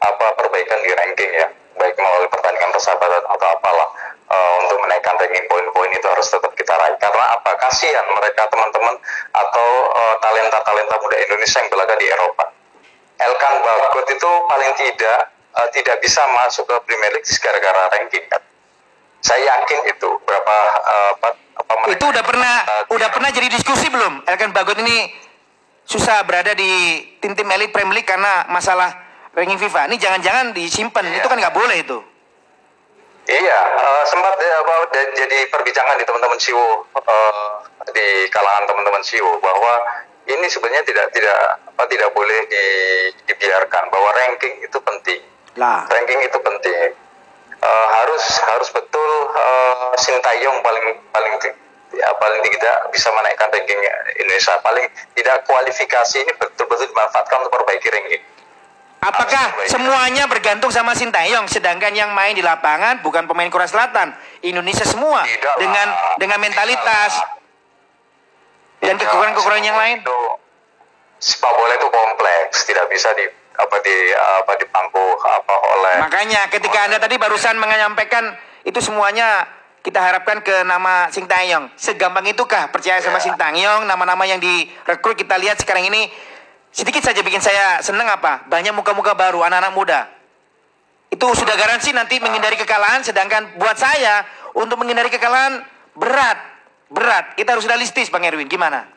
apa 0.00 0.26
perbaikan 0.40 0.80
di 0.80 0.90
ranking 0.96 1.32
ya, 1.36 1.48
baik 1.76 1.96
melalui 2.00 2.28
pertandingan 2.32 2.72
persahabatan 2.72 3.22
atau 3.28 3.46
apalah. 3.52 3.88
Eh, 4.26 4.54
untuk 4.64 4.80
menaikkan 4.80 5.14
ranking 5.20 5.44
poin-poin 5.46 5.92
itu 5.92 6.06
harus 6.08 6.26
tetap 6.32 6.52
kita 6.56 6.72
raih. 6.80 6.96
Karena 6.96 7.36
apa? 7.36 7.60
Kasihan 7.60 8.08
mereka 8.16 8.48
teman-teman 8.48 8.96
atau 9.36 9.68
eh, 9.92 10.14
talenta-talenta 10.24 10.96
muda 10.96 11.16
Indonesia 11.20 11.60
yang 11.60 11.68
berlaga 11.68 11.94
di 12.00 12.06
Eropa. 12.08 12.44
Elkan 13.16 13.54
Bagot 13.64 14.06
itu 14.12 14.30
paling 14.48 14.72
tidak 14.76 15.35
eh, 15.56 15.68
tidak 15.72 15.96
bisa 15.98 16.20
masuk 16.32 16.64
ke 16.64 16.76
Premier 16.84 17.10
League 17.10 17.28
gara-gara 17.36 17.88
ranking 17.90 18.24
kan. 18.26 18.42
Saya 19.18 19.42
yakin 19.42 19.90
itu 19.90 20.10
berapa 20.22 20.56
eh, 20.78 21.10
apa, 21.16 21.28
apa 21.56 21.72
mereka- 21.82 21.94
Itu 21.96 22.04
udah 22.08 22.24
pernah 22.24 22.54
Eh, 22.62 22.82
udah 22.92 23.08
pernah 23.10 23.30
jadi 23.30 23.48
diskusi 23.48 23.88
belum? 23.88 24.22
Elkan 24.22 24.52
Bagot 24.52 24.78
ini 24.78 25.10
susah 25.82 26.22
berada 26.22 26.50
di 26.52 26.70
tim-tim 27.18 27.46
elit 27.48 27.70
Premier 27.70 27.96
League 27.96 28.06
karena 28.06 28.46
masalah 28.46 28.90
ranking 29.32 29.56
FIFA. 29.56 29.86
Ini 29.86 29.96
jangan-jangan 29.96 30.46
disimpan. 30.50 31.04
Iya. 31.04 31.18
Itu 31.18 31.26
kan 31.26 31.38
nggak 31.38 31.54
boleh 31.54 31.76
itu. 31.78 31.98
Iya, 33.26 33.58
eh, 33.74 34.02
sempat 34.06 34.38
ya, 34.38 34.58
bahwa 34.62 34.86
jadi 34.94 35.50
perbincangan 35.50 35.98
di 35.98 36.06
teman-teman 36.06 36.38
Siwo 36.38 36.86
eh, 36.94 37.50
di 37.90 38.06
kalangan 38.30 38.70
teman-teman 38.70 39.02
Siwo 39.02 39.42
bahwa 39.42 39.82
ini 40.26 40.46
sebenarnya 40.46 40.82
tidak 40.82 41.10
tidak 41.10 41.34
apa 41.66 41.82
tidak 41.86 42.10
boleh 42.10 42.46
di- 42.46 43.10
dibiarkan 43.26 43.90
bahwa 43.90 44.14
ranking 44.14 44.62
itu 44.62 44.78
penting. 44.78 45.22
Lah. 45.56 45.88
Ranking 45.88 46.20
itu 46.24 46.38
penting. 46.40 46.92
Eh, 47.56 47.86
harus 47.88 48.24
harus 48.44 48.68
betul 48.68 49.10
uh, 49.32 49.90
Sintayong 49.96 50.60
paling 50.60 50.86
paling 51.08 51.34
ya, 51.96 52.08
paling 52.20 52.40
tidak 52.44 52.76
bisa 52.92 53.08
menaikkan 53.16 53.48
ranking 53.48 53.80
Indonesia. 54.20 54.60
Paling 54.60 54.86
tidak 55.16 55.42
kualifikasi 55.48 56.16
ini 56.20 56.32
betul-betul 56.36 56.92
dimanfaatkan 56.92 57.36
untuk 57.42 57.52
perbaiki 57.56 57.88
ranking. 57.88 58.22
Apakah 59.06 59.54
Harus 59.54 59.70
semuanya 59.70 60.26
bergantung 60.26 60.72
sama 60.72 60.96
Sintayong 60.96 61.46
sedangkan 61.46 61.94
yang 61.94 62.10
main 62.16 62.34
di 62.34 62.42
lapangan 62.42 63.04
bukan 63.04 63.28
pemain 63.28 63.46
Korea 63.52 63.68
Selatan, 63.68 64.10
Indonesia 64.42 64.82
semua 64.82 65.22
Tidak 65.22 65.46
lah. 65.46 65.56
dengan 65.60 65.86
dengan 66.18 66.38
mentalitas 66.42 67.12
Tidak 67.14 67.28
lah. 68.82 68.84
dan 68.84 68.94
kekurangan-kekurangan 68.98 69.64
yang 69.64 69.78
lain? 69.78 69.96
Itu 70.02 70.20
sepak 71.22 71.52
bola 71.54 71.74
itu 71.76 71.88
kompleks, 71.88 72.56
tidak 72.66 72.86
bisa 72.90 73.14
di 73.14 73.24
apa 73.56 73.76
di 73.80 73.96
apa 74.12 74.52
dipangku 74.60 75.04
apa 75.24 75.54
oleh 75.56 75.96
Makanya 76.04 76.52
ketika 76.52 76.86
Anda 76.86 77.00
tadi 77.00 77.16
barusan 77.16 77.56
menyampaikan 77.56 78.36
itu 78.68 78.78
semuanya 78.84 79.48
kita 79.86 80.02
harapkan 80.02 80.42
ke 80.42 80.66
nama 80.66 81.06
Sintayong. 81.14 81.70
Segampang 81.78 82.26
itukah 82.26 82.74
percaya 82.74 82.98
sama 82.98 83.22
Ya. 83.22 83.30
Sintayong, 83.30 83.86
nama-nama 83.86 84.26
yang 84.26 84.42
direkrut 84.42 85.14
kita 85.14 85.38
lihat 85.38 85.62
sekarang 85.62 85.86
ini 85.86 86.10
sedikit 86.74 87.06
saja 87.06 87.22
bikin 87.22 87.38
saya 87.38 87.78
seneng 87.86 88.10
apa? 88.10 88.42
Banyak 88.50 88.74
muka-muka 88.74 89.14
baru, 89.14 89.46
anak-anak 89.46 89.72
muda. 89.78 90.00
Itu 91.06 91.30
sudah 91.38 91.54
garansi 91.54 91.94
nanti 91.94 92.18
menghindari 92.18 92.58
kekalahan 92.58 93.06
sedangkan 93.06 93.62
buat 93.62 93.78
saya 93.78 94.26
untuk 94.58 94.82
menghindari 94.82 95.06
kekalahan 95.06 95.62
berat. 95.94 96.38
Berat. 96.90 97.38
Kita 97.38 97.54
harus 97.54 97.66
realistis 97.70 98.10
Bang 98.10 98.26
Erwin. 98.26 98.50
Gimana? 98.50 98.95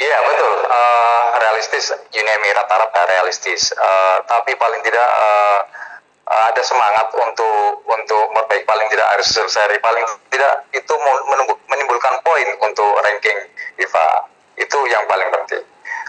Iya 0.00 0.16
betul, 0.24 0.54
Eh, 0.64 1.22
realistis 1.44 1.92
Uni 1.92 2.30
Emirat 2.40 2.64
Arab 2.72 2.88
realistis, 3.04 3.68
Eh, 3.76 4.16
tapi 4.24 4.56
paling 4.56 4.80
tidak 4.80 5.04
eh, 5.04 5.60
ada 6.30 6.62
semangat 6.62 7.10
untuk 7.12 7.82
untuk 7.84 8.24
memperbaiki 8.32 8.62
paling 8.64 8.86
tidak 8.88 9.08
harus 9.12 9.28
seri. 9.28 9.76
Paling 9.82 10.06
tidak 10.30 10.64
itu 10.72 10.94
menimbulkan 11.68 12.16
poin 12.22 12.48
untuk 12.62 12.90
ranking 13.02 13.34
FIFA. 13.76 14.24
Itu 14.56 14.78
yang 14.88 15.04
paling 15.04 15.26
penting. 15.36 15.64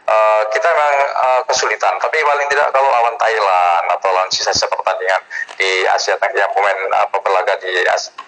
Eh, 0.07 0.41
kita 0.55 0.67
memang 0.71 0.95
eh, 1.03 1.41
kesulitan, 1.51 1.93
tapi 1.99 2.17
paling 2.23 2.47
tidak 2.47 2.71
kalau 2.71 2.87
lawan 2.87 3.15
Thailand 3.19 3.85
atau 3.91 4.07
lawan 4.13 4.29
sisa-sisa 4.31 4.71
pertandingan 4.71 5.19
di 5.59 5.83
Asia 5.89 6.15
Tenggara 6.15 6.47
yang 6.47 6.51
pemain 6.55 6.79
apa 6.95 7.17
berlaga 7.19 7.59
di 7.59 7.71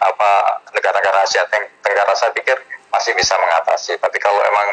apa 0.01 0.29
negara-negara 0.75 1.23
Asia 1.23 1.47
Teng- 1.47 1.71
Tenggara 1.79 2.11
saya 2.17 2.33
pikir 2.35 2.57
masih 2.93 3.17
bisa 3.17 3.33
mengatasi. 3.41 3.97
Tapi 3.97 4.17
kalau 4.21 4.37
emang 4.37 4.67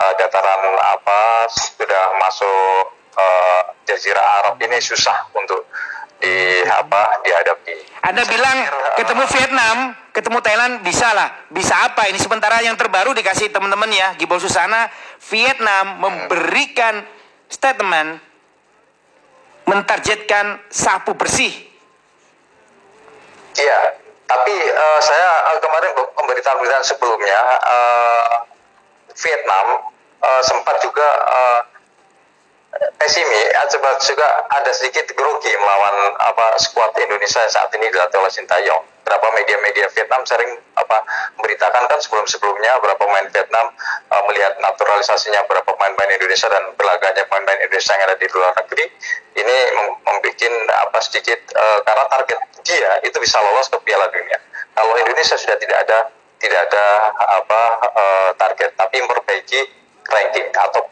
eh, 0.00 0.12
dataran 0.16 0.60
apa 0.80 1.44
sudah 1.52 2.16
masuk 2.16 2.96
eh, 3.14 3.62
Jazirah 3.86 4.26
Arab 4.42 4.56
ini 4.64 4.80
susah 4.80 5.28
untuk 5.36 5.68
di 6.16 6.64
apa 6.64 7.20
dihadapi. 7.20 8.00
Anda 8.00 8.24
Saya 8.24 8.32
bilang 8.32 8.56
pikir, 8.64 8.96
ketemu 8.96 9.22
Vietnam, 9.28 9.76
ketemu 10.16 10.38
Thailand 10.40 10.74
bisa 10.80 11.08
lah. 11.12 11.28
Bisa 11.52 11.74
apa 11.92 12.08
ini? 12.08 12.16
Sementara 12.16 12.64
yang 12.64 12.72
terbaru 12.74 13.12
dikasih 13.12 13.52
teman-teman 13.52 13.92
ya, 13.92 14.16
Gibol 14.16 14.40
Susana, 14.40 14.88
Vietnam 15.28 16.00
memberikan 16.00 17.04
statement 17.52 18.24
mentargetkan 19.66 20.62
sapu 20.70 21.12
bersih. 21.18 21.50
Iya, 23.56 23.78
tapi 24.26 24.54
eh, 24.58 25.00
saya 25.00 25.30
eh, 25.54 25.58
kemarin 25.62 25.90
pemberitaan-pemberitaan 25.94 26.86
sebelumnya 26.86 27.40
eh, 27.62 28.34
Vietnam 29.14 29.66
eh, 30.22 30.42
sempat 30.42 30.76
juga 30.82 31.08
eh, 31.30 31.60
pesimi, 32.98 33.42
eh, 33.54 33.66
sempat 33.70 34.02
juga 34.02 34.26
ada 34.50 34.70
sedikit 34.74 35.14
grogi 35.14 35.54
melawan 35.56 36.12
apa 36.20 36.58
skuad 36.58 36.92
Indonesia 36.98 37.40
yang 37.40 37.52
saat 37.54 37.70
ini 37.78 37.86
dilatih 37.88 38.18
oleh 38.20 38.32
Sintayong. 38.34 38.84
Berapa 39.06 39.22
media-media 39.38 39.86
Vietnam 39.94 40.26
sering 40.26 40.58
apa 40.74 40.98
memberitakan 41.38 41.86
kan 41.86 41.98
sebelum-sebelumnya 42.02 42.82
berapa 42.82 42.98
pemain 42.98 43.30
Vietnam 43.30 43.70
eh, 44.10 44.22
melihat 44.26 44.58
naturalisasinya 44.58 45.46
berapa 45.46 45.70
pemain-pemain 45.70 46.18
Indonesia 46.18 46.50
dan 46.50 46.74
berlaganya 46.74 47.22
pemain-pemain 47.30 47.62
Indonesia 47.62 47.94
yang 47.94 48.04
ada 48.10 48.16
di 48.18 48.26
luar 48.34 48.52
negeri 48.58 48.84
ini 49.38 49.56
mem- 49.78 49.98
membuat 50.02 50.42
apa 50.82 50.98
sedikit 50.98 51.38
eh, 51.54 51.78
karena 51.86 52.04
target 52.10 52.40
dia 52.66 52.92
itu 53.06 53.16
bisa 53.22 53.38
lolos 53.38 53.70
ke 53.70 53.78
Piala 53.86 54.10
Dunia. 54.10 54.38
Kalau 54.74 54.94
Indonesia 54.98 55.38
sudah 55.38 55.56
tidak 55.56 55.78
ada 55.86 55.98
tidak 56.36 56.60
ada 56.68 56.86
apa 57.40 57.62
eh, 57.96 58.30
target 58.36 58.70
tapi 58.76 59.00
memperbaiki 59.00 59.60
ranking 60.10 60.46
atau 60.52 60.82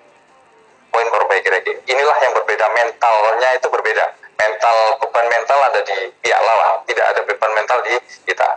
poin 0.94 1.06
perbaiki 1.10 1.50
ranking. 1.50 1.78
Inilah 1.90 2.16
yang 2.22 2.32
berbeda 2.38 2.66
mentalnya 2.70 3.50
itu 3.58 3.66
berbeda. 3.68 4.06
Mental 4.34 4.98
beban 4.98 5.26
mental 5.30 5.58
ada 5.62 5.80
di 5.82 6.10
pihak 6.22 6.40
lawan, 6.42 6.82
tidak 6.90 7.06
ada 7.14 7.20
beban 7.22 7.52
mental 7.54 7.78
di 7.86 7.94
kita. 8.26 8.48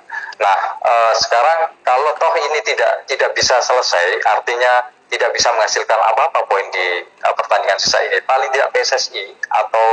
Nah, 0.41 0.57
eh, 0.85 1.13
sekarang 1.17 1.73
kalau 1.81 2.13
toh 2.17 2.33
ini 2.37 2.61
tidak 2.61 3.05
tidak 3.09 3.33
bisa 3.33 3.61
selesai, 3.61 4.21
artinya 4.25 4.89
tidak 5.07 5.29
bisa 5.31 5.47
menghasilkan 5.55 5.95
apa-apa 5.95 6.43
poin 6.45 6.67
di 6.69 6.87
eh, 7.03 7.33
pertandingan 7.35 7.79
sisa 7.79 7.99
ini. 8.03 8.19
Paling 8.23 8.49
tidak 8.51 8.71
PSSI 8.71 9.23
atau 9.49 9.87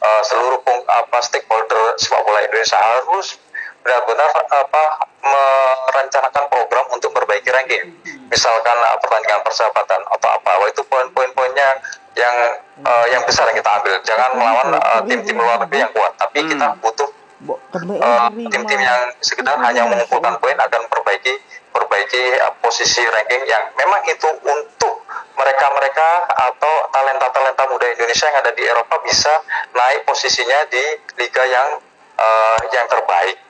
eh, 0.00 0.22
seluruh 0.24 0.60
peng- 0.62 0.86
apa 0.86 1.18
stakeholder 1.20 1.94
sepak 1.96 2.20
bola 2.22 2.40
Indonesia 2.40 2.78
harus 2.78 3.38
benar-benar 3.80 4.28
apa 4.44 4.82
merencanakan 5.24 6.44
program 6.52 6.84
untuk 6.92 7.10
memperbaiki 7.12 7.48
ranking. 7.48 7.96
Misalkan 8.28 8.76
uh, 8.76 8.96
pertandingan 9.00 9.40
persahabatan 9.40 10.00
atau 10.04 10.28
apa, 10.36 10.50
Wah, 10.60 10.68
itu 10.68 10.84
poin-poin-poinnya 10.84 11.68
yang 12.12 12.36
uh, 12.84 13.06
yang 13.08 13.24
besar 13.24 13.48
yang 13.48 13.56
kita 13.56 13.70
ambil. 13.80 13.94
Jangan 14.04 14.30
melawan 14.36 14.66
uh, 14.76 15.00
tim-tim 15.08 15.36
luar 15.40 15.64
negeri 15.64 15.80
yang 15.80 15.92
kuat, 15.96 16.12
tapi 16.20 16.44
kita 16.44 16.66
Hmm. 16.68 16.80
butuh 16.84 16.99
uh, 17.48 18.28
tim-tim 18.28 18.80
yang 18.80 19.02
sekedar 19.24 19.56
hanya 19.56 19.88
mengumpulkan 19.88 20.36
poin 20.36 20.56
akan 20.60 20.82
perbaiki 20.92 21.32
perbaiki 21.72 22.22
uh, 22.36 22.52
posisi 22.60 23.00
ranking 23.08 23.42
yang 23.48 23.64
memang 23.80 24.02
itu 24.04 24.28
untuk 24.44 24.94
mereka-mereka 25.40 26.28
atau 26.28 26.74
talenta-talenta 26.92 27.64
muda 27.72 27.86
Indonesia 27.88 28.28
yang 28.28 28.38
ada 28.44 28.52
di 28.52 28.62
Eropa 28.68 29.00
bisa 29.00 29.32
naik 29.72 30.04
posisinya 30.04 30.68
di 30.68 30.84
liga 31.16 31.42
yang 31.48 31.80
uh, 32.20 32.60
yang 32.76 32.84
terbaik. 32.90 33.40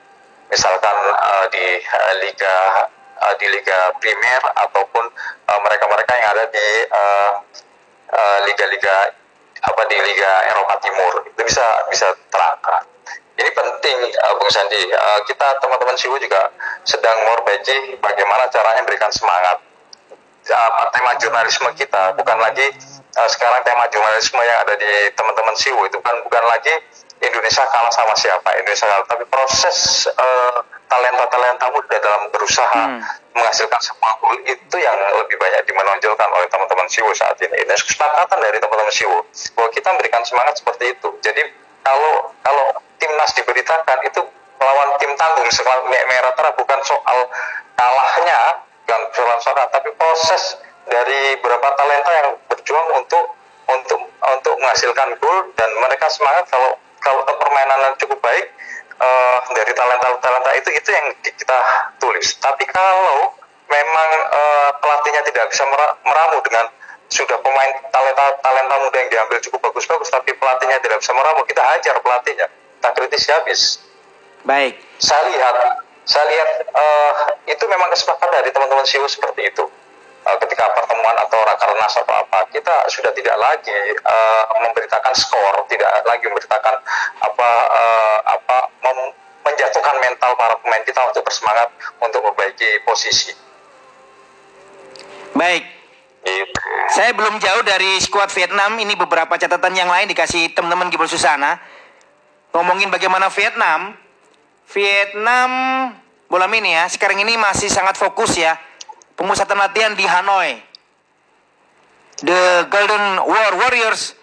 Misalkan 0.47 0.95
uh, 1.11 1.45
di 1.51 1.65
uh, 1.83 2.13
liga 2.23 2.55
uh, 3.19 3.33
di 3.35 3.47
liga 3.51 3.91
primer 3.99 4.41
ataupun 4.55 5.03
uh, 5.51 5.59
mereka-mereka 5.67 6.13
yang 6.15 6.29
ada 6.31 6.45
di 6.47 6.67
uh, 6.87 7.33
uh, 8.15 8.37
liga-liga 8.47 9.11
apa 9.61 9.81
di 9.91 9.97
liga 9.99 10.31
Eropa 10.47 10.79
Timur. 10.79 11.27
Itu 11.27 11.41
bisa 11.43 11.65
bisa 11.91 12.07
terangkat 12.31 12.90
ini 13.39 13.49
penting 13.55 13.97
uh, 14.11 14.33
Bung 14.35 14.51
Sandi. 14.51 14.81
Uh, 14.91 15.19
kita 15.23 15.47
teman-teman 15.63 15.95
Siwu 15.95 16.19
juga 16.19 16.51
sedang 16.83 17.15
memperbaiki 17.23 18.01
bagaimana 18.03 18.49
caranya 18.51 18.83
memberikan 18.83 19.11
semangat. 19.13 19.63
Uh, 20.51 20.89
tema 20.91 21.15
jurnalisme 21.21 21.69
kita. 21.77 22.17
Bukan 22.17 22.37
lagi 22.41 22.65
uh, 23.15 23.29
sekarang 23.29 23.61
tema 23.63 23.87
jurnalisme 23.93 24.41
yang 24.41 24.65
ada 24.65 24.73
di 24.75 25.13
teman-teman 25.15 25.55
Siwu 25.55 25.85
itu 25.87 25.97
kan 26.01 26.17
bukan 26.25 26.43
lagi 26.49 26.73
Indonesia 27.21 27.61
kalah 27.69 27.93
sama 27.93 28.17
siapa 28.17 28.49
Indonesia 28.57 28.89
kalah. 28.89 29.07
Tapi 29.07 29.23
proses 29.29 30.09
uh, 30.11 30.59
talenta-talenta 30.91 31.71
muda 31.71 31.97
dalam 32.03 32.27
berusaha 32.35 32.83
Hmm. 32.83 32.99
menghasilkan 33.31 33.79
sebuah 33.79 34.43
itu 34.43 34.75
yang 34.75 34.97
lebih 35.23 35.39
banyak 35.39 35.63
dimenonjolkan 35.63 36.29
oleh 36.35 36.47
teman-teman 36.51 36.83
Siwu 36.91 37.15
saat 37.15 37.39
ini. 37.39 37.63
Dan 37.63 37.79
kesepakatan 37.79 38.37
dari 38.43 38.59
teman-teman 38.59 38.91
Siwu 38.91 39.23
bahwa 39.55 39.69
kita 39.71 39.87
memberikan 39.95 40.19
semangat 40.27 40.59
seperti 40.59 40.91
itu. 40.91 41.09
Jadi 41.23 41.47
kalau 41.85 42.35
kalau 42.43 42.75
timnas 43.01 43.33
diberitakan 43.33 43.97
itu 44.05 44.21
melawan 44.61 44.89
tim 45.01 45.11
tanggung 45.17 45.49
sekolah 45.49 45.81
merah 45.89 46.33
terang 46.37 46.53
bukan 46.53 46.79
soal 46.85 47.19
kalahnya 47.73 48.39
bukan 48.85 49.01
soal 49.17 49.37
soal 49.41 49.65
tapi 49.73 49.89
proses 49.97 50.61
dari 50.85 51.35
beberapa 51.41 51.73
talenta 51.73 52.11
yang 52.13 52.29
berjuang 52.45 52.87
untuk 53.01 53.25
untuk 53.69 54.01
untuk 54.21 54.55
menghasilkan 54.61 55.17
gol 55.17 55.49
dan 55.57 55.69
mereka 55.81 56.05
semangat 56.13 56.45
kalau 56.53 56.77
kalau 57.01 57.25
permainan 57.25 57.97
cukup 57.97 58.21
baik 58.21 58.45
eh, 59.01 59.37
dari 59.57 59.73
talenta-talenta 59.73 60.51
itu 60.55 60.69
itu 60.77 60.89
yang 60.93 61.07
kita 61.25 61.59
tulis. 61.97 62.37
Tapi 62.37 62.63
kalau 62.69 63.33
memang 63.67 64.09
eh, 64.29 64.69
pelatihnya 64.77 65.21
tidak 65.25 65.49
bisa 65.49 65.65
mera- 65.65 65.97
meramu 66.05 66.37
dengan 66.45 66.69
sudah 67.11 67.35
pemain 67.43 67.71
talenta 67.91 68.39
talenta 68.39 68.75
muda 68.79 68.97
yang 69.03 69.09
diambil 69.11 69.37
cukup 69.43 69.59
bagus-bagus, 69.67 70.07
tapi 70.07 70.31
pelatihnya 70.37 70.79
tidak 70.79 71.03
bisa 71.03 71.11
meramu, 71.11 71.43
kita 71.43 71.59
hajar 71.59 71.99
pelatihnya, 71.99 72.47
kita 72.81 72.97
kritisi 72.97 73.29
habis. 73.29 73.61
Baik. 74.41 74.81
Saya 74.97 75.21
lihat, 75.29 75.55
saya 76.01 76.25
lihat 76.25 76.49
eh, 76.65 77.11
itu 77.53 77.61
memang 77.69 77.93
kesepakatan 77.93 78.41
dari 78.41 78.49
teman-teman 78.49 78.81
SIO 78.89 79.05
seperti 79.05 79.53
itu. 79.53 79.69
Eh, 80.25 80.37
ketika 80.41 80.65
pertemuan 80.73 81.13
atau 81.21 81.37
rakernas 81.45 81.93
atau 81.93 82.25
apa, 82.25 82.49
kita 82.49 82.73
sudah 82.89 83.13
tidak 83.13 83.37
lagi 83.37 83.77
eh, 83.93 84.43
memberitakan 84.65 85.13
skor, 85.13 85.61
tidak 85.69 85.93
lagi 86.09 86.25
memberitakan 86.25 86.81
apa 87.21 87.49
eh, 87.69 88.17
apa 88.33 88.57
mem- 88.81 89.13
menjatuhkan 89.45 90.01
mental 90.01 90.33
para 90.33 90.57
pemain 90.57 90.81
kita 90.81 91.05
untuk 91.05 91.21
bersemangat 91.21 91.69
untuk 92.01 92.25
memperbaiki 92.25 92.81
posisi. 92.81 93.37
Baik. 95.37 95.69
Gitu. 96.21 96.61
Saya 96.93 97.13
belum 97.17 97.41
jauh 97.41 97.61
dari 97.65 97.97
skuad 98.01 98.29
Vietnam. 98.33 98.77
Ini 98.77 98.93
beberapa 98.93 99.37
catatan 99.37 99.73
yang 99.73 99.89
lain 99.89 100.09
dikasih 100.09 100.53
teman-teman 100.53 100.89
Gibran 100.89 101.09
Susana. 101.09 101.57
Ngomongin 102.51 102.91
bagaimana 102.91 103.31
Vietnam. 103.31 103.95
Vietnam 104.71 105.51
bola 106.27 106.47
mini 106.47 106.75
ya. 106.75 106.87
Sekarang 106.87 107.19
ini 107.19 107.35
masih 107.35 107.67
sangat 107.67 107.99
fokus 107.99 108.35
ya. 108.39 108.55
Pemusatan 109.15 109.59
latihan 109.59 109.95
di 109.95 110.03
Hanoi. 110.07 110.59
The 112.21 112.69
Golden 112.69 113.17
War 113.25 113.53
Warriors 113.57 114.13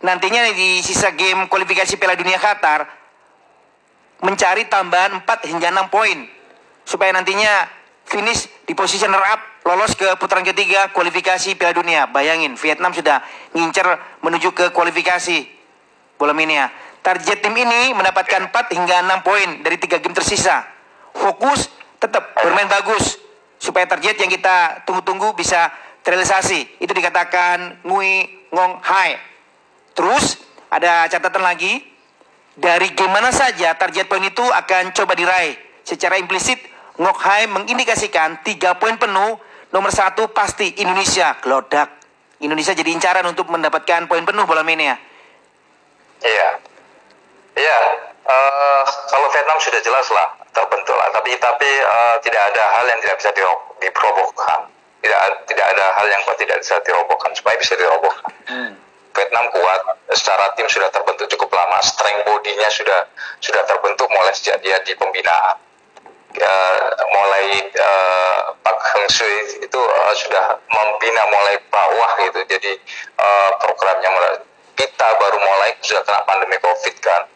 nantinya 0.00 0.48
di 0.54 0.80
sisa 0.80 1.12
game 1.12 1.50
kualifikasi 1.50 1.98
Piala 1.98 2.16
Dunia 2.16 2.40
Qatar 2.40 2.88
mencari 4.24 4.64
tambahan 4.70 5.20
4 5.22 5.50
hingga 5.50 5.68
6 5.68 5.92
poin 5.92 6.18
supaya 6.88 7.12
nantinya 7.12 7.68
finish 8.08 8.48
di 8.64 8.72
posisi 8.72 9.04
runner 9.04 9.20
up 9.20 9.40
lolos 9.68 9.92
ke 9.92 10.08
putaran 10.16 10.46
ketiga 10.46 10.88
kualifikasi 10.96 11.52
Piala 11.60 11.76
Dunia. 11.76 12.08
Bayangin 12.08 12.56
Vietnam 12.56 12.96
sudah 12.96 13.20
ngincer 13.52 13.84
menuju 14.24 14.56
ke 14.56 14.72
kualifikasi 14.72 15.44
bola 16.16 16.32
mini 16.32 16.56
ya. 16.56 16.72
Target 17.02 17.38
tim 17.40 17.54
ini 17.56 17.94
mendapatkan 17.94 18.50
4 18.50 18.74
hingga 18.74 18.96
6 19.06 19.26
poin 19.26 19.48
dari 19.64 19.76
3 19.80 20.02
game 20.02 20.16
tersisa. 20.16 20.66
Fokus 21.14 21.70
tetap 21.98 22.36
bermain 22.38 22.68
bagus 22.68 23.18
supaya 23.58 23.86
target 23.90 24.22
yang 24.22 24.30
kita 24.30 24.86
tunggu-tunggu 24.86 25.34
bisa 25.34 25.72
terrealisasi. 26.06 26.80
Itu 26.82 26.94
dikatakan 26.94 27.82
Ngui 27.84 28.48
Ngong 28.54 28.80
Hai. 28.82 29.18
Terus 29.92 30.38
ada 30.70 31.10
catatan 31.10 31.42
lagi 31.42 31.82
dari 32.58 32.90
game 32.94 33.10
mana 33.14 33.30
saja 33.30 33.74
target 33.74 34.06
poin 34.06 34.22
itu 34.22 34.42
akan 34.42 34.94
coba 34.94 35.14
diraih. 35.14 35.54
Secara 35.86 36.20
implisit, 36.20 36.60
Ngok 36.98 37.18
Hai 37.22 37.46
mengindikasikan 37.46 38.42
tiga 38.42 38.76
poin 38.76 38.98
penuh. 38.98 39.38
Nomor 39.68 39.92
satu 39.92 40.32
pasti 40.32 40.80
Indonesia, 40.80 41.36
Glodak. 41.44 41.92
Indonesia 42.40 42.72
jadi 42.72 42.88
incaran 42.88 43.26
untuk 43.26 43.50
mendapatkan 43.50 44.08
poin 44.08 44.24
penuh 44.24 44.48
bola 44.48 44.62
mini 44.62 44.88
ya. 44.88 44.96
Iya, 46.18 46.48
iya. 47.58 47.78
eh, 48.28 48.82
kalau 49.10 49.26
Vietnam 49.34 49.58
sudah 49.58 49.80
jelas 49.82 50.06
lah 50.14 50.28
terbentuk 50.54 50.94
lah. 50.94 51.10
Tapi 51.10 51.34
tapi 51.42 51.70
eh, 51.82 52.16
tidak 52.22 52.42
ada 52.54 52.62
hal 52.78 52.84
yang 52.86 53.00
tidak 53.02 53.16
bisa 53.18 53.30
diro- 53.34 53.74
dirobohkan. 53.82 54.70
Tidak 54.98 55.20
tidak 55.46 55.66
ada 55.74 55.84
hal 55.94 56.06
yang 56.10 56.22
tidak 56.38 56.58
bisa 56.58 56.78
dirobohkan 56.82 57.30
supaya 57.34 57.54
bisa 57.58 57.74
dirobohkan. 57.78 58.32
Vietnam 59.18 59.50
kuat, 59.50 59.80
secara 60.14 60.54
tim 60.54 60.70
sudah 60.70 60.94
terbentuk 60.94 61.26
cukup 61.34 61.50
lama, 61.50 61.82
strength 61.82 62.22
bodinya 62.22 62.70
sudah 62.70 63.02
sudah 63.42 63.66
terbentuk 63.66 64.06
mulai 64.14 64.30
sejak 64.30 64.62
dia 64.62 64.78
di 64.86 64.94
pembinaan. 64.94 65.58
Eh, 66.38 66.78
mulai 67.10 67.66
eh, 67.66 68.38
Pak 68.62 68.78
Heng 68.94 69.10
Sui 69.10 69.58
itu 69.58 69.80
eh, 69.80 70.14
sudah 70.22 70.62
membina 70.70 71.26
mulai 71.34 71.58
bawah 71.66 72.10
gitu, 72.30 72.46
jadi 72.46 72.72
eh, 73.18 73.50
programnya 73.58 74.10
mulai 74.12 74.32
kita 74.78 75.08
baru 75.18 75.38
mulai 75.42 75.74
sudah 75.82 76.02
kena 76.06 76.22
pandemi 76.22 76.54
COVID 76.62 76.96
kan. 77.02 77.26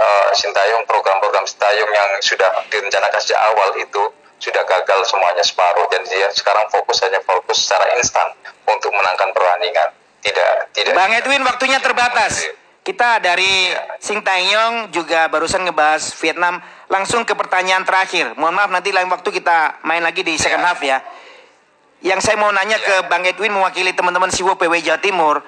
Eh, 0.00 0.28
Sintayong 0.32 0.88
program-program 0.88 1.44
Sintayong 1.44 1.92
yang 1.92 2.10
sudah 2.24 2.48
direncanakan 2.72 3.20
sejak 3.20 3.36
awal 3.52 3.76
itu 3.76 4.00
sudah 4.40 4.64
gagal 4.64 5.04
semuanya 5.04 5.44
separuh 5.44 5.84
dan 5.92 6.00
dia 6.08 6.24
sekarang 6.32 6.64
fokus 6.72 7.04
hanya 7.04 7.20
fokus 7.20 7.68
secara 7.68 7.84
instan 8.00 8.32
untuk 8.64 8.88
menangkan 8.96 9.28
pertandingan. 9.36 9.92
Tidak 10.24 10.52
tidak 10.72 10.96
Bang 10.96 11.12
Edwin 11.12 11.44
waktunya 11.44 11.76
terbatas. 11.84 12.48
Kita 12.80 13.20
dari 13.20 13.76
Sing 14.00 14.24
Taeyong 14.24 14.88
juga 14.88 15.28
barusan 15.28 15.68
ngebahas 15.68 16.16
Vietnam. 16.16 16.64
Langsung 16.88 17.28
ke 17.28 17.36
pertanyaan 17.36 17.84
terakhir. 17.84 18.32
Mohon 18.40 18.56
maaf 18.56 18.70
nanti 18.72 18.96
lain 18.96 19.12
waktu 19.12 19.28
kita 19.28 19.84
main 19.84 20.00
lagi 20.00 20.24
di 20.24 20.40
second 20.40 20.64
half 20.64 20.80
ya. 20.80 21.04
Yang 22.00 22.24
saya 22.24 22.40
mau 22.40 22.48
nanya 22.48 22.80
ke 22.80 23.04
Bang 23.12 23.28
Edwin 23.28 23.52
mewakili 23.52 23.92
teman-teman 23.92 24.32
Siwo 24.32 24.56
PW 24.56 24.80
Jawa 24.80 24.96
Timur. 24.96 25.44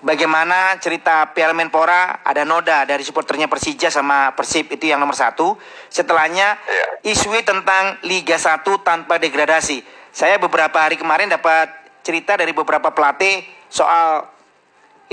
Bagaimana 0.00 0.80
cerita 0.80 1.28
Piala 1.36 1.52
Menpora 1.52 2.24
ada 2.24 2.40
noda 2.48 2.88
dari 2.88 3.04
supporternya 3.04 3.52
Persija 3.52 3.92
sama 3.92 4.32
Persib 4.32 4.72
itu 4.72 4.88
yang 4.88 4.96
nomor 4.96 5.12
satu. 5.12 5.60
Setelahnya 5.92 6.56
Iya. 6.56 7.12
isu 7.12 7.36
tentang 7.44 8.00
Liga 8.08 8.40
1 8.40 8.80
tanpa 8.80 9.20
degradasi. 9.20 9.84
Saya 10.08 10.40
beberapa 10.40 10.80
hari 10.80 10.96
kemarin 10.96 11.28
dapat 11.28 11.68
cerita 12.00 12.32
dari 12.40 12.56
beberapa 12.56 12.88
pelatih 12.96 13.44
soal 13.68 14.24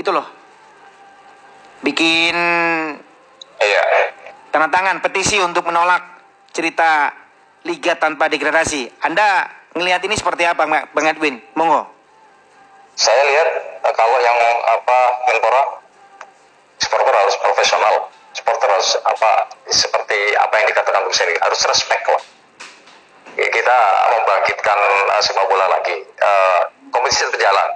itu 0.00 0.08
loh. 0.08 0.24
Bikin 1.84 2.36
Iya. 3.60 3.82
tanda 4.48 4.72
tangan 4.72 5.04
petisi 5.04 5.36
untuk 5.36 5.68
menolak 5.68 6.00
cerita 6.56 7.12
Liga 7.68 7.92
tanpa 8.00 8.32
degradasi. 8.32 9.04
Anda 9.04 9.52
ngelihat 9.76 10.00
ini 10.08 10.16
seperti 10.16 10.48
apa 10.48 10.64
Bang 10.64 10.88
Bang 10.96 11.06
Edwin? 11.12 11.44
Monggo. 11.52 11.97
Saya 12.98 13.22
lihat 13.30 13.48
eh, 13.86 13.94
kalau 13.94 14.18
yang 14.18 14.38
apa 14.66 14.98
Menpora 15.30 15.62
supporter 16.82 17.14
harus 17.14 17.38
profesional, 17.38 18.10
supporter 18.34 18.66
harus 18.66 18.98
apa 19.06 19.46
seperti 19.70 20.34
apa 20.34 20.54
yang 20.58 20.66
dikatakan 20.66 21.06
Bung 21.06 21.14
Seri 21.14 21.38
harus 21.38 21.62
respect 21.62 22.02
lah. 22.10 22.22
Ya, 23.38 23.46
Kita 23.54 23.76
membangkitkan 24.18 24.78
eh, 25.14 25.22
sepak 25.22 25.46
bola 25.46 25.70
lagi. 25.78 25.94
Eh, 26.02 26.60
kompetisi 26.90 27.22
tetap 27.30 27.38
jalan. 27.38 27.68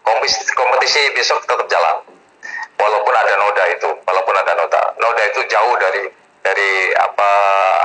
Kompetisi, 0.00 0.40
kompetisi 0.56 1.00
besok 1.12 1.44
tetap 1.44 1.68
jalan. 1.68 2.00
Walaupun 2.80 3.12
ada 3.12 3.36
noda 3.36 3.64
itu, 3.68 3.88
walaupun 4.08 4.34
ada 4.40 4.52
noda, 4.56 4.82
noda 4.96 5.22
itu 5.36 5.44
jauh 5.52 5.76
dari 5.76 6.08
dari 6.40 6.96
apa 6.96 7.28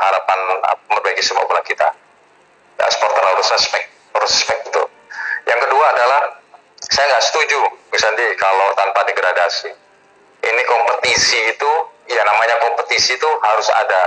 harapan 0.08 0.40
apa, 0.64 0.80
memperbaiki 0.88 1.20
sepak 1.20 1.44
bola 1.52 1.60
kita. 1.68 1.92
Ya, 2.80 2.88
supporter 2.96 3.28
harus 3.28 3.48
respect, 3.52 3.92
harus 4.16 4.32
respect 4.32 4.72
itu. 4.72 4.84
Yang 5.52 5.60
kedua 5.68 5.86
adalah 5.92 6.22
saya 6.92 7.08
nggak 7.08 7.24
setuju, 7.24 7.62
Sandi 7.96 8.26
kalau 8.36 8.74
Ini 10.42 10.64
kompetisi 10.66 11.38
itu 11.54 11.72
ya 12.10 12.22
namanya 12.26 12.58
kompetisi 12.62 13.14
itu 13.14 13.30
harus 13.46 13.70
ada 13.70 14.02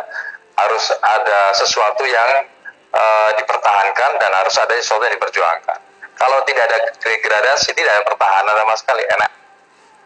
harus 0.55 0.85
ada 0.99 1.41
sesuatu 1.55 2.03
yang 2.07 2.47
uh, 2.95 3.31
dipertahankan 3.39 4.11
dan 4.19 4.31
harus 4.35 4.55
ada 4.59 4.75
sesuatu 4.79 5.07
yang 5.07 5.15
diperjuangkan. 5.19 5.79
Kalau 6.15 6.39
tidak 6.47 6.71
ada 6.71 6.79
degradasi, 7.03 7.75
tidak 7.75 7.91
ada 7.99 8.05
pertahanan 8.07 8.55
sama 8.55 8.75
sekali 8.79 9.03
enak 9.03 9.31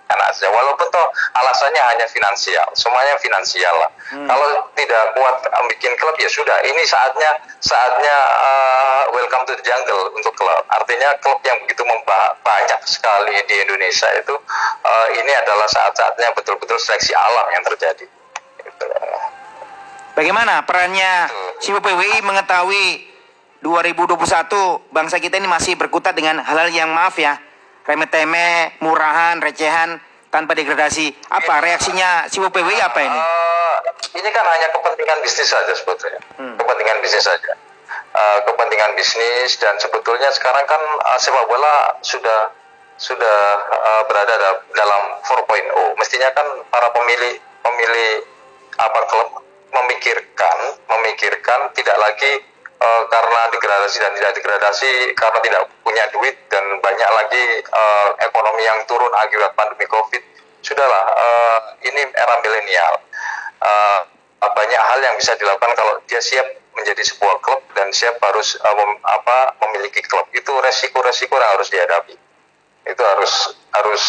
enak 0.09 0.29
saja. 0.33 0.49
Walaupun 0.53 0.89
toh 0.89 1.07
alasannya 1.37 1.83
hanya 1.95 2.07
finansial, 2.09 2.69
semuanya 2.73 3.15
finansial 3.21 3.75
lah. 3.77 3.91
Hmm. 4.09 4.25
Kalau 4.25 4.49
tidak 4.77 5.05
kuat 5.17 5.37
bikin 5.69 5.93
klub 6.01 6.17
ya 6.17 6.29
sudah. 6.33 6.59
Ini 6.65 6.83
saatnya 6.89 7.31
saatnya 7.61 8.17
uh, 8.17 9.03
welcome 9.13 9.45
to 9.45 9.53
the 9.57 9.65
jungle 9.65 10.13
untuk 10.17 10.33
klub. 10.37 10.65
Artinya 10.73 11.13
klub 11.21 11.39
yang 11.45 11.61
begitu 11.65 11.85
banyak 12.43 12.81
sekali 12.89 13.37
di 13.45 13.55
Indonesia 13.61 14.09
itu 14.17 14.35
uh, 14.85 15.07
ini 15.13 15.33
adalah 15.45 15.69
saat-saatnya 15.69 16.33
betul-betul 16.33 16.81
seleksi 16.81 17.13
alam 17.13 17.47
yang 17.53 17.63
terjadi. 17.65 18.07
Gitu. 18.65 18.87
Bagaimana 20.17 20.67
perannya 20.67 21.31
si 21.63 21.71
PWI 21.71 22.25
mengetahui 22.27 23.07
2021 23.63 24.19
bangsa 24.91 25.19
kita 25.19 25.39
ini 25.39 25.47
masih 25.51 25.75
berkutat 25.79 26.15
dengan 26.15 26.43
hal-hal 26.43 26.71
yang 26.71 26.91
maaf 26.91 27.15
ya 27.19 27.39
remeh-temeh, 27.89 28.77
murahan, 28.85 29.41
recehan, 29.41 29.97
tanpa 30.29 30.53
degradasi. 30.53 31.09
Apa 31.33 31.65
reaksinya 31.65 32.29
si 32.29 32.37
PWI 32.39 32.79
apa 32.85 33.01
ini? 33.01 33.19
Uh, 33.19 33.77
ini 34.21 34.29
kan 34.29 34.45
hanya 34.45 34.69
kepentingan 34.77 35.19
bisnis 35.25 35.49
saja 35.49 35.73
sebetulnya. 35.73 36.21
Hmm. 36.37 36.55
Kepentingan 36.61 37.01
bisnis 37.01 37.25
saja. 37.25 37.53
Uh, 38.13 38.39
kepentingan 38.45 38.93
bisnis 38.93 39.57
dan 39.57 39.73
sebetulnya 39.81 40.29
sekarang 40.37 40.65
kan 40.69 40.81
uh, 40.81 41.17
sepak 41.17 41.49
bola 41.49 41.97
sudah 42.05 42.53
sudah 43.01 43.39
uh, 43.73 44.03
berada 44.05 44.37
dalam 44.77 45.03
4.0. 45.25 45.97
Mestinya 45.97 46.29
kan 46.37 46.47
para 46.69 46.93
pemilih 46.93 47.41
pemilih 47.65 48.13
apa 48.79 49.01
klub 49.11 49.29
memikirkan 49.73 50.59
memikirkan 50.89 51.61
tidak 51.77 51.97
lagi 52.01 52.43
uh, 52.81 53.03
karena 53.11 53.41
degradasi 53.53 53.97
dan 54.01 54.13
tidak 54.15 54.33
degradasi 54.39 54.91
karena 55.15 55.39
tidak 55.43 55.63
punya 55.83 56.05
duit 56.15 56.37
dan 56.51 56.65
banyak 56.79 57.11
lagi 57.15 57.45
uh, 57.71 58.11
ekonomi 58.23 58.63
yang 58.65 58.79
turun 58.87 59.11
akibat 59.15 59.53
pandemi 59.59 59.87
covid 59.87 60.23
sudahlah 60.63 61.05
uh, 61.15 61.59
ini 61.87 62.03
era 62.13 62.35
milenial. 62.43 62.95
Uh, 63.59 64.01
banyak 64.39 64.79
hal 64.79 64.99
yang 65.03 65.15
bisa 65.19 65.35
dilakukan 65.35 65.75
kalau 65.75 65.99
dia 66.07 66.23
siap 66.23 66.47
menjadi 66.79 67.03
sebuah 67.03 67.43
klub 67.43 67.59
dan 67.75 67.91
siap 67.91 68.23
harus 68.23 68.55
uh, 68.63 68.75
mem, 68.75 69.01
apa 69.03 69.59
memiliki 69.67 70.03
klub. 70.07 70.27
Itu 70.31 70.55
resiko-resiko 70.63 71.35
yang 71.35 71.59
harus 71.59 71.69
dihadapi. 71.73 72.15
Itu 72.87 73.03
harus 73.03 73.33
harus 73.75 74.03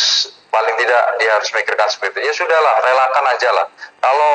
paling 0.49 0.75
tidak 0.77 1.03
dia 1.17 1.31
harus 1.33 1.49
memikirkan 1.53 1.87
seperti 1.89 2.21
itu. 2.21 2.29
Ya 2.29 2.33
sudahlah 2.33 2.75
relakan 2.81 3.25
aja 3.25 3.49
lah. 3.53 3.65
Kalau 4.01 4.33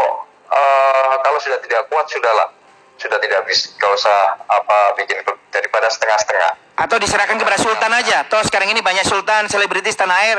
uh, 0.50 1.14
kalau 1.22 1.38
sudah 1.38 1.58
tidak 1.62 1.86
kuat 1.90 2.06
sudahlah 2.10 2.50
sudah 2.98 3.18
tidak 3.18 3.40
bisa 3.46 3.74
gak 3.76 3.92
usah 3.94 4.38
apa 4.46 4.76
bikin 4.98 5.20
daripada 5.50 5.86
setengah-setengah. 5.90 6.52
Atau 6.78 6.98
diserahkan 6.98 7.38
kepada 7.38 7.58
sultan 7.58 7.92
aja. 7.94 8.26
Toh 8.26 8.42
sekarang 8.42 8.70
ini 8.70 8.82
banyak 8.82 9.06
sultan 9.06 9.46
selebritis 9.46 9.94
tanah 9.94 10.16
air 10.26 10.38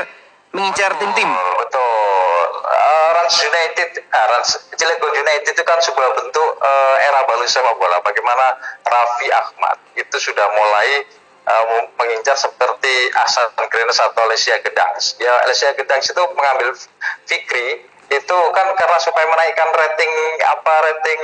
mengincar 0.52 0.96
tim-tim. 0.96 1.28
betul. 1.28 2.48
Uh, 2.66 3.08
Rans 3.16 3.36
United 3.40 3.90
uh, 4.04 4.26
Rans 4.32 4.50
Cilegon 4.76 5.12
United 5.14 5.52
itu 5.52 5.64
kan 5.64 5.78
sebuah 5.80 6.10
bentuk 6.16 6.50
uh, 6.60 6.96
era 7.00 7.24
baru 7.28 7.44
sepak 7.44 7.76
bola. 7.76 8.00
Bagaimana 8.04 8.56
Raffi 8.84 9.28
Ahmad 9.32 9.76
itu 9.96 10.16
sudah 10.16 10.46
mulai 10.56 11.04
uh, 11.46 11.64
mengincar 12.00 12.36
seperti 12.36 13.10
Asan 13.16 13.48
Grenes 13.70 13.98
atau 14.00 14.24
Lesia 14.28 14.58
Gedangs. 14.60 15.16
Ya 15.20 15.32
Lesia 15.48 15.72
Gedangs 15.76 16.08
itu 16.08 16.22
mengambil 16.34 16.74
Fikri 17.26 17.86
itu 18.06 18.38
kan 18.54 18.66
karena 18.78 18.98
supaya 19.02 19.26
menaikkan 19.26 19.68
rating 19.74 20.12
apa 20.46 20.74
rating 20.90 21.20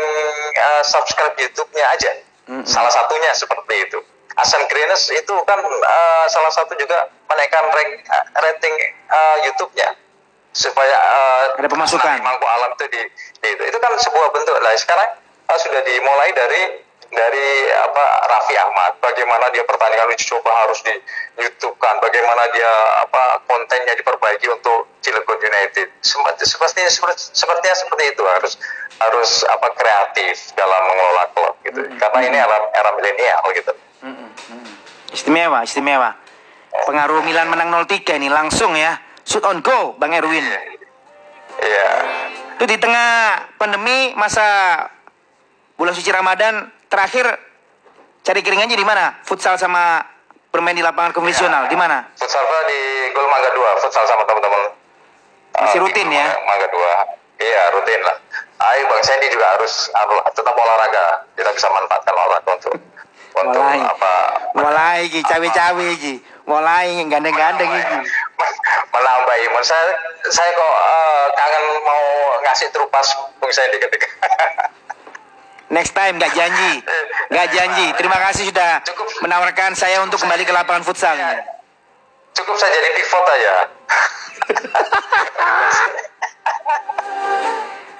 uh, 0.58 0.82
subscribe 0.82 1.34
YouTube-nya 1.38 1.86
aja. 1.94 2.10
Mm-hmm. 2.50 2.66
Salah 2.66 2.90
satunya 2.90 3.30
seperti 3.34 3.74
itu. 3.86 3.98
Asan 4.32 4.64
Greens 4.66 5.12
itu 5.12 5.34
kan 5.44 5.60
uh, 5.60 6.24
salah 6.32 6.48
satu 6.48 6.72
juga 6.80 7.06
menaikkan 7.28 7.68
rank, 7.68 7.90
rating 8.40 8.74
uh, 9.12 9.36
YouTube-nya 9.44 9.92
supaya 10.52 10.96
uh, 10.96 11.44
ada 11.56 11.68
pemasukan 11.68 12.20
mangku 12.20 12.44
alam 12.44 12.76
itu 12.76 12.84
di, 12.92 13.00
di 13.40 13.48
itu. 13.56 13.62
itu 13.72 13.78
kan 13.80 13.92
sebuah 13.96 14.28
bentuk 14.36 14.52
lah 14.60 14.72
sekarang 14.76 15.16
uh, 15.48 15.58
sudah 15.60 15.80
dimulai 15.80 16.28
dari 16.36 16.62
dari 17.12 17.48
apa 17.76 18.04
Raffi 18.28 18.56
Ahmad. 18.56 18.96
Bagaimana 18.98 19.52
dia 19.52 19.62
pertandingan 19.68 20.08
uji 20.08 20.24
coba 20.32 20.64
harus 20.64 20.80
di 20.80 20.96
YouTube 21.36 21.76
kan? 21.76 22.00
Bagaimana 22.00 22.48
dia 22.56 22.72
apa 23.04 23.44
kontennya 23.44 23.92
diperbaiki 23.94 24.48
untuk 24.48 24.88
Cilegon 25.04 25.38
United? 25.38 25.92
Seperti 26.00 26.48
sepertinya 26.48 26.90
sepertinya 27.16 27.76
seperti 27.76 28.04
itu 28.16 28.22
harus 28.24 28.52
harus 28.98 29.30
apa 29.48 29.68
kreatif 29.76 30.56
dalam 30.56 30.82
mengelola 30.88 31.24
klub 31.36 31.54
gitu. 31.62 31.80
Mm 31.84 31.88
-hmm. 31.92 32.00
karena 32.00 32.18
ini 32.24 32.36
era 32.40 32.58
era 32.72 32.90
milenial 32.96 33.44
gitu. 33.52 33.72
Mm 34.02 34.14
-hmm. 34.16 34.62
istimewa 35.12 35.58
istimewa. 35.62 36.10
Pengaruh 36.72 37.20
Milan 37.20 37.52
menang 37.52 37.68
0-3 37.84 38.16
ini 38.16 38.32
langsung 38.32 38.72
ya. 38.72 38.96
Shoot 39.28 39.44
on 39.44 39.60
go 39.60 39.94
Bang 40.00 40.16
Erwin. 40.16 40.40
Iya. 40.42 40.60
Yeah. 41.60 42.00
itu 42.62 42.64
di 42.64 42.78
tengah 42.78 43.42
pandemi 43.58 44.14
masa 44.14 44.46
bulan 45.74 45.98
suci 45.98 46.14
Ramadan 46.14 46.70
terakhir 46.92 47.24
cari 48.20 48.40
keringannya 48.44 48.76
di 48.76 48.84
mana? 48.84 49.16
Futsal 49.24 49.56
sama 49.56 50.04
bermain 50.52 50.76
di 50.76 50.84
lapangan 50.84 51.16
konvensional 51.16 51.64
ya, 51.64 51.70
di 51.72 51.76
mana? 51.80 52.04
Futsal 52.12 52.44
di 52.68 53.08
Gol 53.16 53.24
Mangga 53.32 53.50
2, 53.56 53.80
futsal 53.80 54.04
sama 54.04 54.28
teman-teman. 54.28 54.76
Masih 55.56 55.80
uh, 55.80 55.84
rutin 55.88 56.08
ya? 56.12 56.28
Mangga 56.44 56.68
2. 56.68 57.40
Iya, 57.40 57.62
rutin 57.72 58.00
lah. 58.04 58.16
Ayo 58.62 58.86
Bang 58.86 59.02
Sandy 59.02 59.26
juga 59.32 59.56
harus 59.56 59.90
tetap 60.36 60.54
olahraga. 60.54 61.26
Kita 61.34 61.50
bisa 61.50 61.66
manfaatkan 61.72 62.14
olahraga 62.14 62.50
untuk 62.54 62.74
untuk 63.32 63.58
mulai, 63.58 63.80
apa? 63.80 64.14
Mulai 64.54 64.98
iki 65.08 65.20
cawe-cawe 65.24 65.84
iki. 65.98 66.14
Mulai 66.46 66.94
gandeng-gandeng 67.08 67.72
iki. 67.74 67.98
Menambah 68.92 69.36
imun. 69.50 69.64
Saya 69.66 69.90
saya 70.30 70.50
kok 70.54 70.72
uh, 70.78 71.26
kangen 71.34 71.64
mau 71.82 72.04
ngasih 72.46 72.68
terupas 72.70 73.08
Bang 73.42 73.50
Sandy 73.50 73.82
ketika 73.82 74.06
Next 75.72 75.96
time 75.96 76.20
nggak 76.20 76.36
janji, 76.36 76.84
nggak 77.32 77.48
janji. 77.48 77.86
Terima 77.96 78.20
kasih 78.28 78.52
sudah 78.52 78.84
Cukup. 78.84 79.08
menawarkan 79.24 79.72
saya 79.72 80.04
untuk 80.04 80.20
kembali 80.20 80.44
ke 80.44 80.52
lapangan 80.52 80.84
futsal. 80.84 81.16
Ya. 81.16 81.40
Cukup 82.36 82.60
saya 82.60 82.76
jadi 82.76 82.88
pivot 82.92 83.24
aja. 83.24 83.54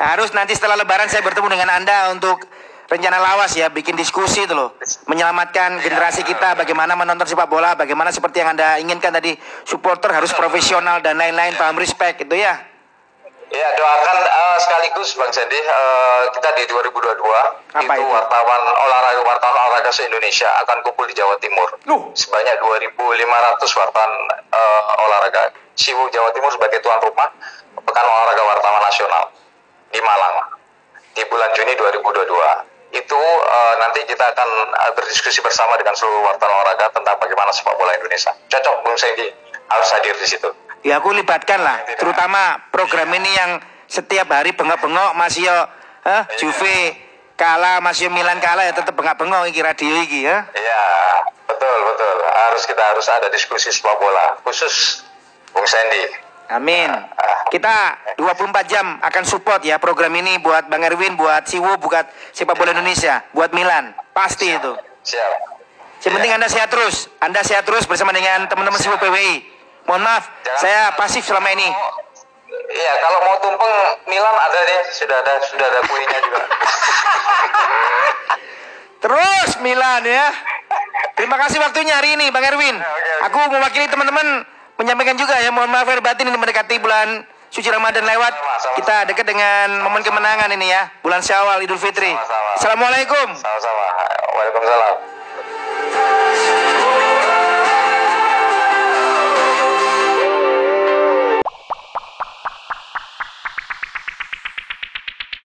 Harus 0.13 0.37
nanti 0.37 0.53
setelah 0.53 0.77
Lebaran 0.77 1.09
saya 1.09 1.25
bertemu 1.25 1.49
dengan 1.49 1.73
anda 1.73 2.13
untuk 2.13 2.45
rencana 2.93 3.17
lawas 3.17 3.57
ya, 3.57 3.73
bikin 3.73 3.97
diskusi 3.97 4.45
itu 4.45 4.53
loh, 4.53 4.77
menyelamatkan 5.09 5.81
generasi 5.81 6.29
kita, 6.29 6.53
bagaimana 6.53 6.93
menonton 6.93 7.25
sepak 7.25 7.49
bola, 7.49 7.73
bagaimana 7.73 8.13
seperti 8.13 8.45
yang 8.45 8.53
anda 8.53 8.77
inginkan 8.77 9.17
tadi, 9.17 9.33
supporter 9.65 10.13
harus 10.13 10.29
profesional 10.37 11.01
dan 11.01 11.17
lain-lain, 11.17 11.57
paham 11.57 11.81
respect 11.81 12.21
itu 12.21 12.37
ya. 12.37 12.72
Ya 13.53 13.69
doakan 13.77 14.19
uh, 14.25 14.57
sekaligus 14.65 15.12
Bang 15.12 15.29
Sandy 15.29 15.61
uh, 15.61 16.25
kita 16.33 16.57
di 16.57 16.65
2022 16.73 17.21
Apa 17.21 17.85
itu, 17.85 18.01
itu? 18.01 18.05
wartawan 18.09 18.62
olahraga 18.65 19.21
wartawan 19.29 19.61
olahraga 19.69 19.93
se 19.93 20.09
Indonesia 20.09 20.49
akan 20.65 20.81
kumpul 20.81 21.05
di 21.05 21.12
Jawa 21.12 21.37
Timur. 21.37 21.69
Uh. 21.85 22.09
sebanyak 22.17 22.57
2.500 22.65 22.97
wartawan 23.77 24.11
uh, 24.57 25.05
olahraga 25.05 25.53
Siwu 25.77 26.09
Jawa 26.09 26.33
Timur 26.33 26.49
sebagai 26.49 26.81
tuan 26.81 26.97
rumah 27.05 27.29
pekan 27.77 28.05
olahraga 28.09 28.41
wartawan 28.41 28.83
nasional 28.88 29.29
di 29.93 30.01
Malang 30.01 30.57
di 31.12 31.23
bulan 31.29 31.53
Juni 31.53 31.77
2022 31.77 32.25
itu 32.97 33.21
uh, 33.21 33.75
nanti 33.85 34.01
kita 34.09 34.33
akan 34.33 34.49
uh, 34.81 34.93
berdiskusi 34.97 35.45
bersama 35.45 35.77
dengan 35.77 35.93
seluruh 35.93 36.25
wartawan 36.25 36.57
olahraga 36.57 36.88
tentang 36.88 37.21
bagaimana 37.21 37.53
sepak 37.53 37.77
bola 37.77 37.93
Indonesia. 38.01 38.33
Cocok 38.49 38.81
Bung 38.81 38.97
Sandy 38.97 39.29
harus 39.69 39.88
hadir 39.93 40.17
di 40.17 40.25
situ 40.25 40.49
ya 40.83 40.99
aku 40.99 41.14
libatkan 41.14 41.62
lah 41.62 41.83
terutama 41.99 42.59
program 42.75 43.11
ini 43.14 43.31
yang 43.31 43.51
setiap 43.87 44.31
hari 44.31 44.55
bengok-bengok 44.55 45.14
masih 45.14 45.47
yo 45.47 45.59
eh, 46.07 46.23
Juve 46.38 46.99
kalah 47.38 47.79
masih 47.83 48.11
Milan 48.11 48.38
kalah 48.42 48.66
ya 48.66 48.75
tetap 48.75 48.95
bengok-bengok 48.95 49.49
iki 49.51 49.61
radio 49.62 49.92
iki 50.03 50.27
ya 50.27 50.47
iya 50.55 50.85
betul 51.47 51.79
betul 51.90 52.16
harus 52.27 52.62
kita 52.66 52.83
harus 52.83 53.07
ada 53.09 53.31
diskusi 53.31 53.71
sepak 53.71 53.95
bola 53.99 54.38
khusus 54.42 55.07
Bung 55.55 55.66
Sandy 55.68 56.33
Amin. 56.53 56.92
Kita 57.49 57.97
24 58.21 58.68
jam 58.68 59.01
akan 59.01 59.25
support 59.25 59.64
ya 59.64 59.81
program 59.81 60.12
ini 60.21 60.37
buat 60.37 60.68
Bang 60.68 60.85
Erwin, 60.85 61.16
buat 61.16 61.49
Siwo, 61.49 61.81
buat 61.81 62.05
sepak 62.37 62.61
bola 62.61 62.77
Indonesia, 62.77 63.25
buat 63.33 63.57
Milan. 63.57 63.97
Pasti 64.12 64.53
siap, 64.53 64.61
itu. 64.61 64.73
Siap. 65.16 65.33
Yang 66.05 66.12
penting 66.18 66.33
Anda 66.37 66.49
sehat 66.53 66.68
terus. 66.68 67.09
Anda 67.25 67.40
sehat 67.40 67.64
terus 67.64 67.88
bersama 67.88 68.12
dengan 68.12 68.45
teman-teman 68.53 68.77
Siwo 68.77 69.01
PWI. 69.01 69.52
Mohon 69.87 70.03
maaf, 70.07 70.25
Jangan 70.47 70.61
saya 70.62 70.83
pasif 70.95 71.23
selama 71.27 71.49
ini. 71.53 71.68
Iya, 72.73 72.92
kalau 73.05 73.18
mau 73.27 73.37
tumpeng 73.42 73.75
Milan 74.09 74.37
ada 74.37 74.59
deh, 74.64 74.81
sudah 74.95 75.16
ada 75.21 75.35
sudah 75.45 75.66
ada 75.68 75.81
kuenya 75.85 76.18
juga. 76.25 76.42
Terus 79.03 79.51
Milan 79.61 80.03
ya. 80.07 80.27
Terima 81.18 81.37
kasih 81.37 81.61
waktunya 81.61 81.99
hari 81.99 82.16
ini 82.16 82.33
Bang 82.33 82.47
Erwin. 82.47 82.79
Aku 83.29 83.38
mewakili 83.53 83.90
teman-teman 83.90 84.47
menyampaikan 84.81 85.16
juga 85.21 85.37
ya 85.38 85.53
mohon 85.53 85.68
maaf 85.68 85.85
lahir 85.85 86.01
batin 86.01 86.27
ini 86.27 86.38
mendekati 86.38 86.81
bulan 86.81 87.27
suci 87.53 87.68
Ramadan 87.68 88.09
lewat. 88.09 88.33
Sama-sama. 88.33 88.75
Kita 88.81 88.97
dekat 89.05 89.27
dengan 89.29 89.85
momen 89.85 90.01
kemenangan 90.01 90.49
ini 90.57 90.73
ya, 90.73 90.88
bulan 91.05 91.21
Syawal 91.21 91.61
Idul 91.61 91.77
Fitri. 91.77 92.16
Assalamualaikum. 92.57 93.37
Sama-sama. 93.37 93.85
Waalaikumsalam. 94.33 95.12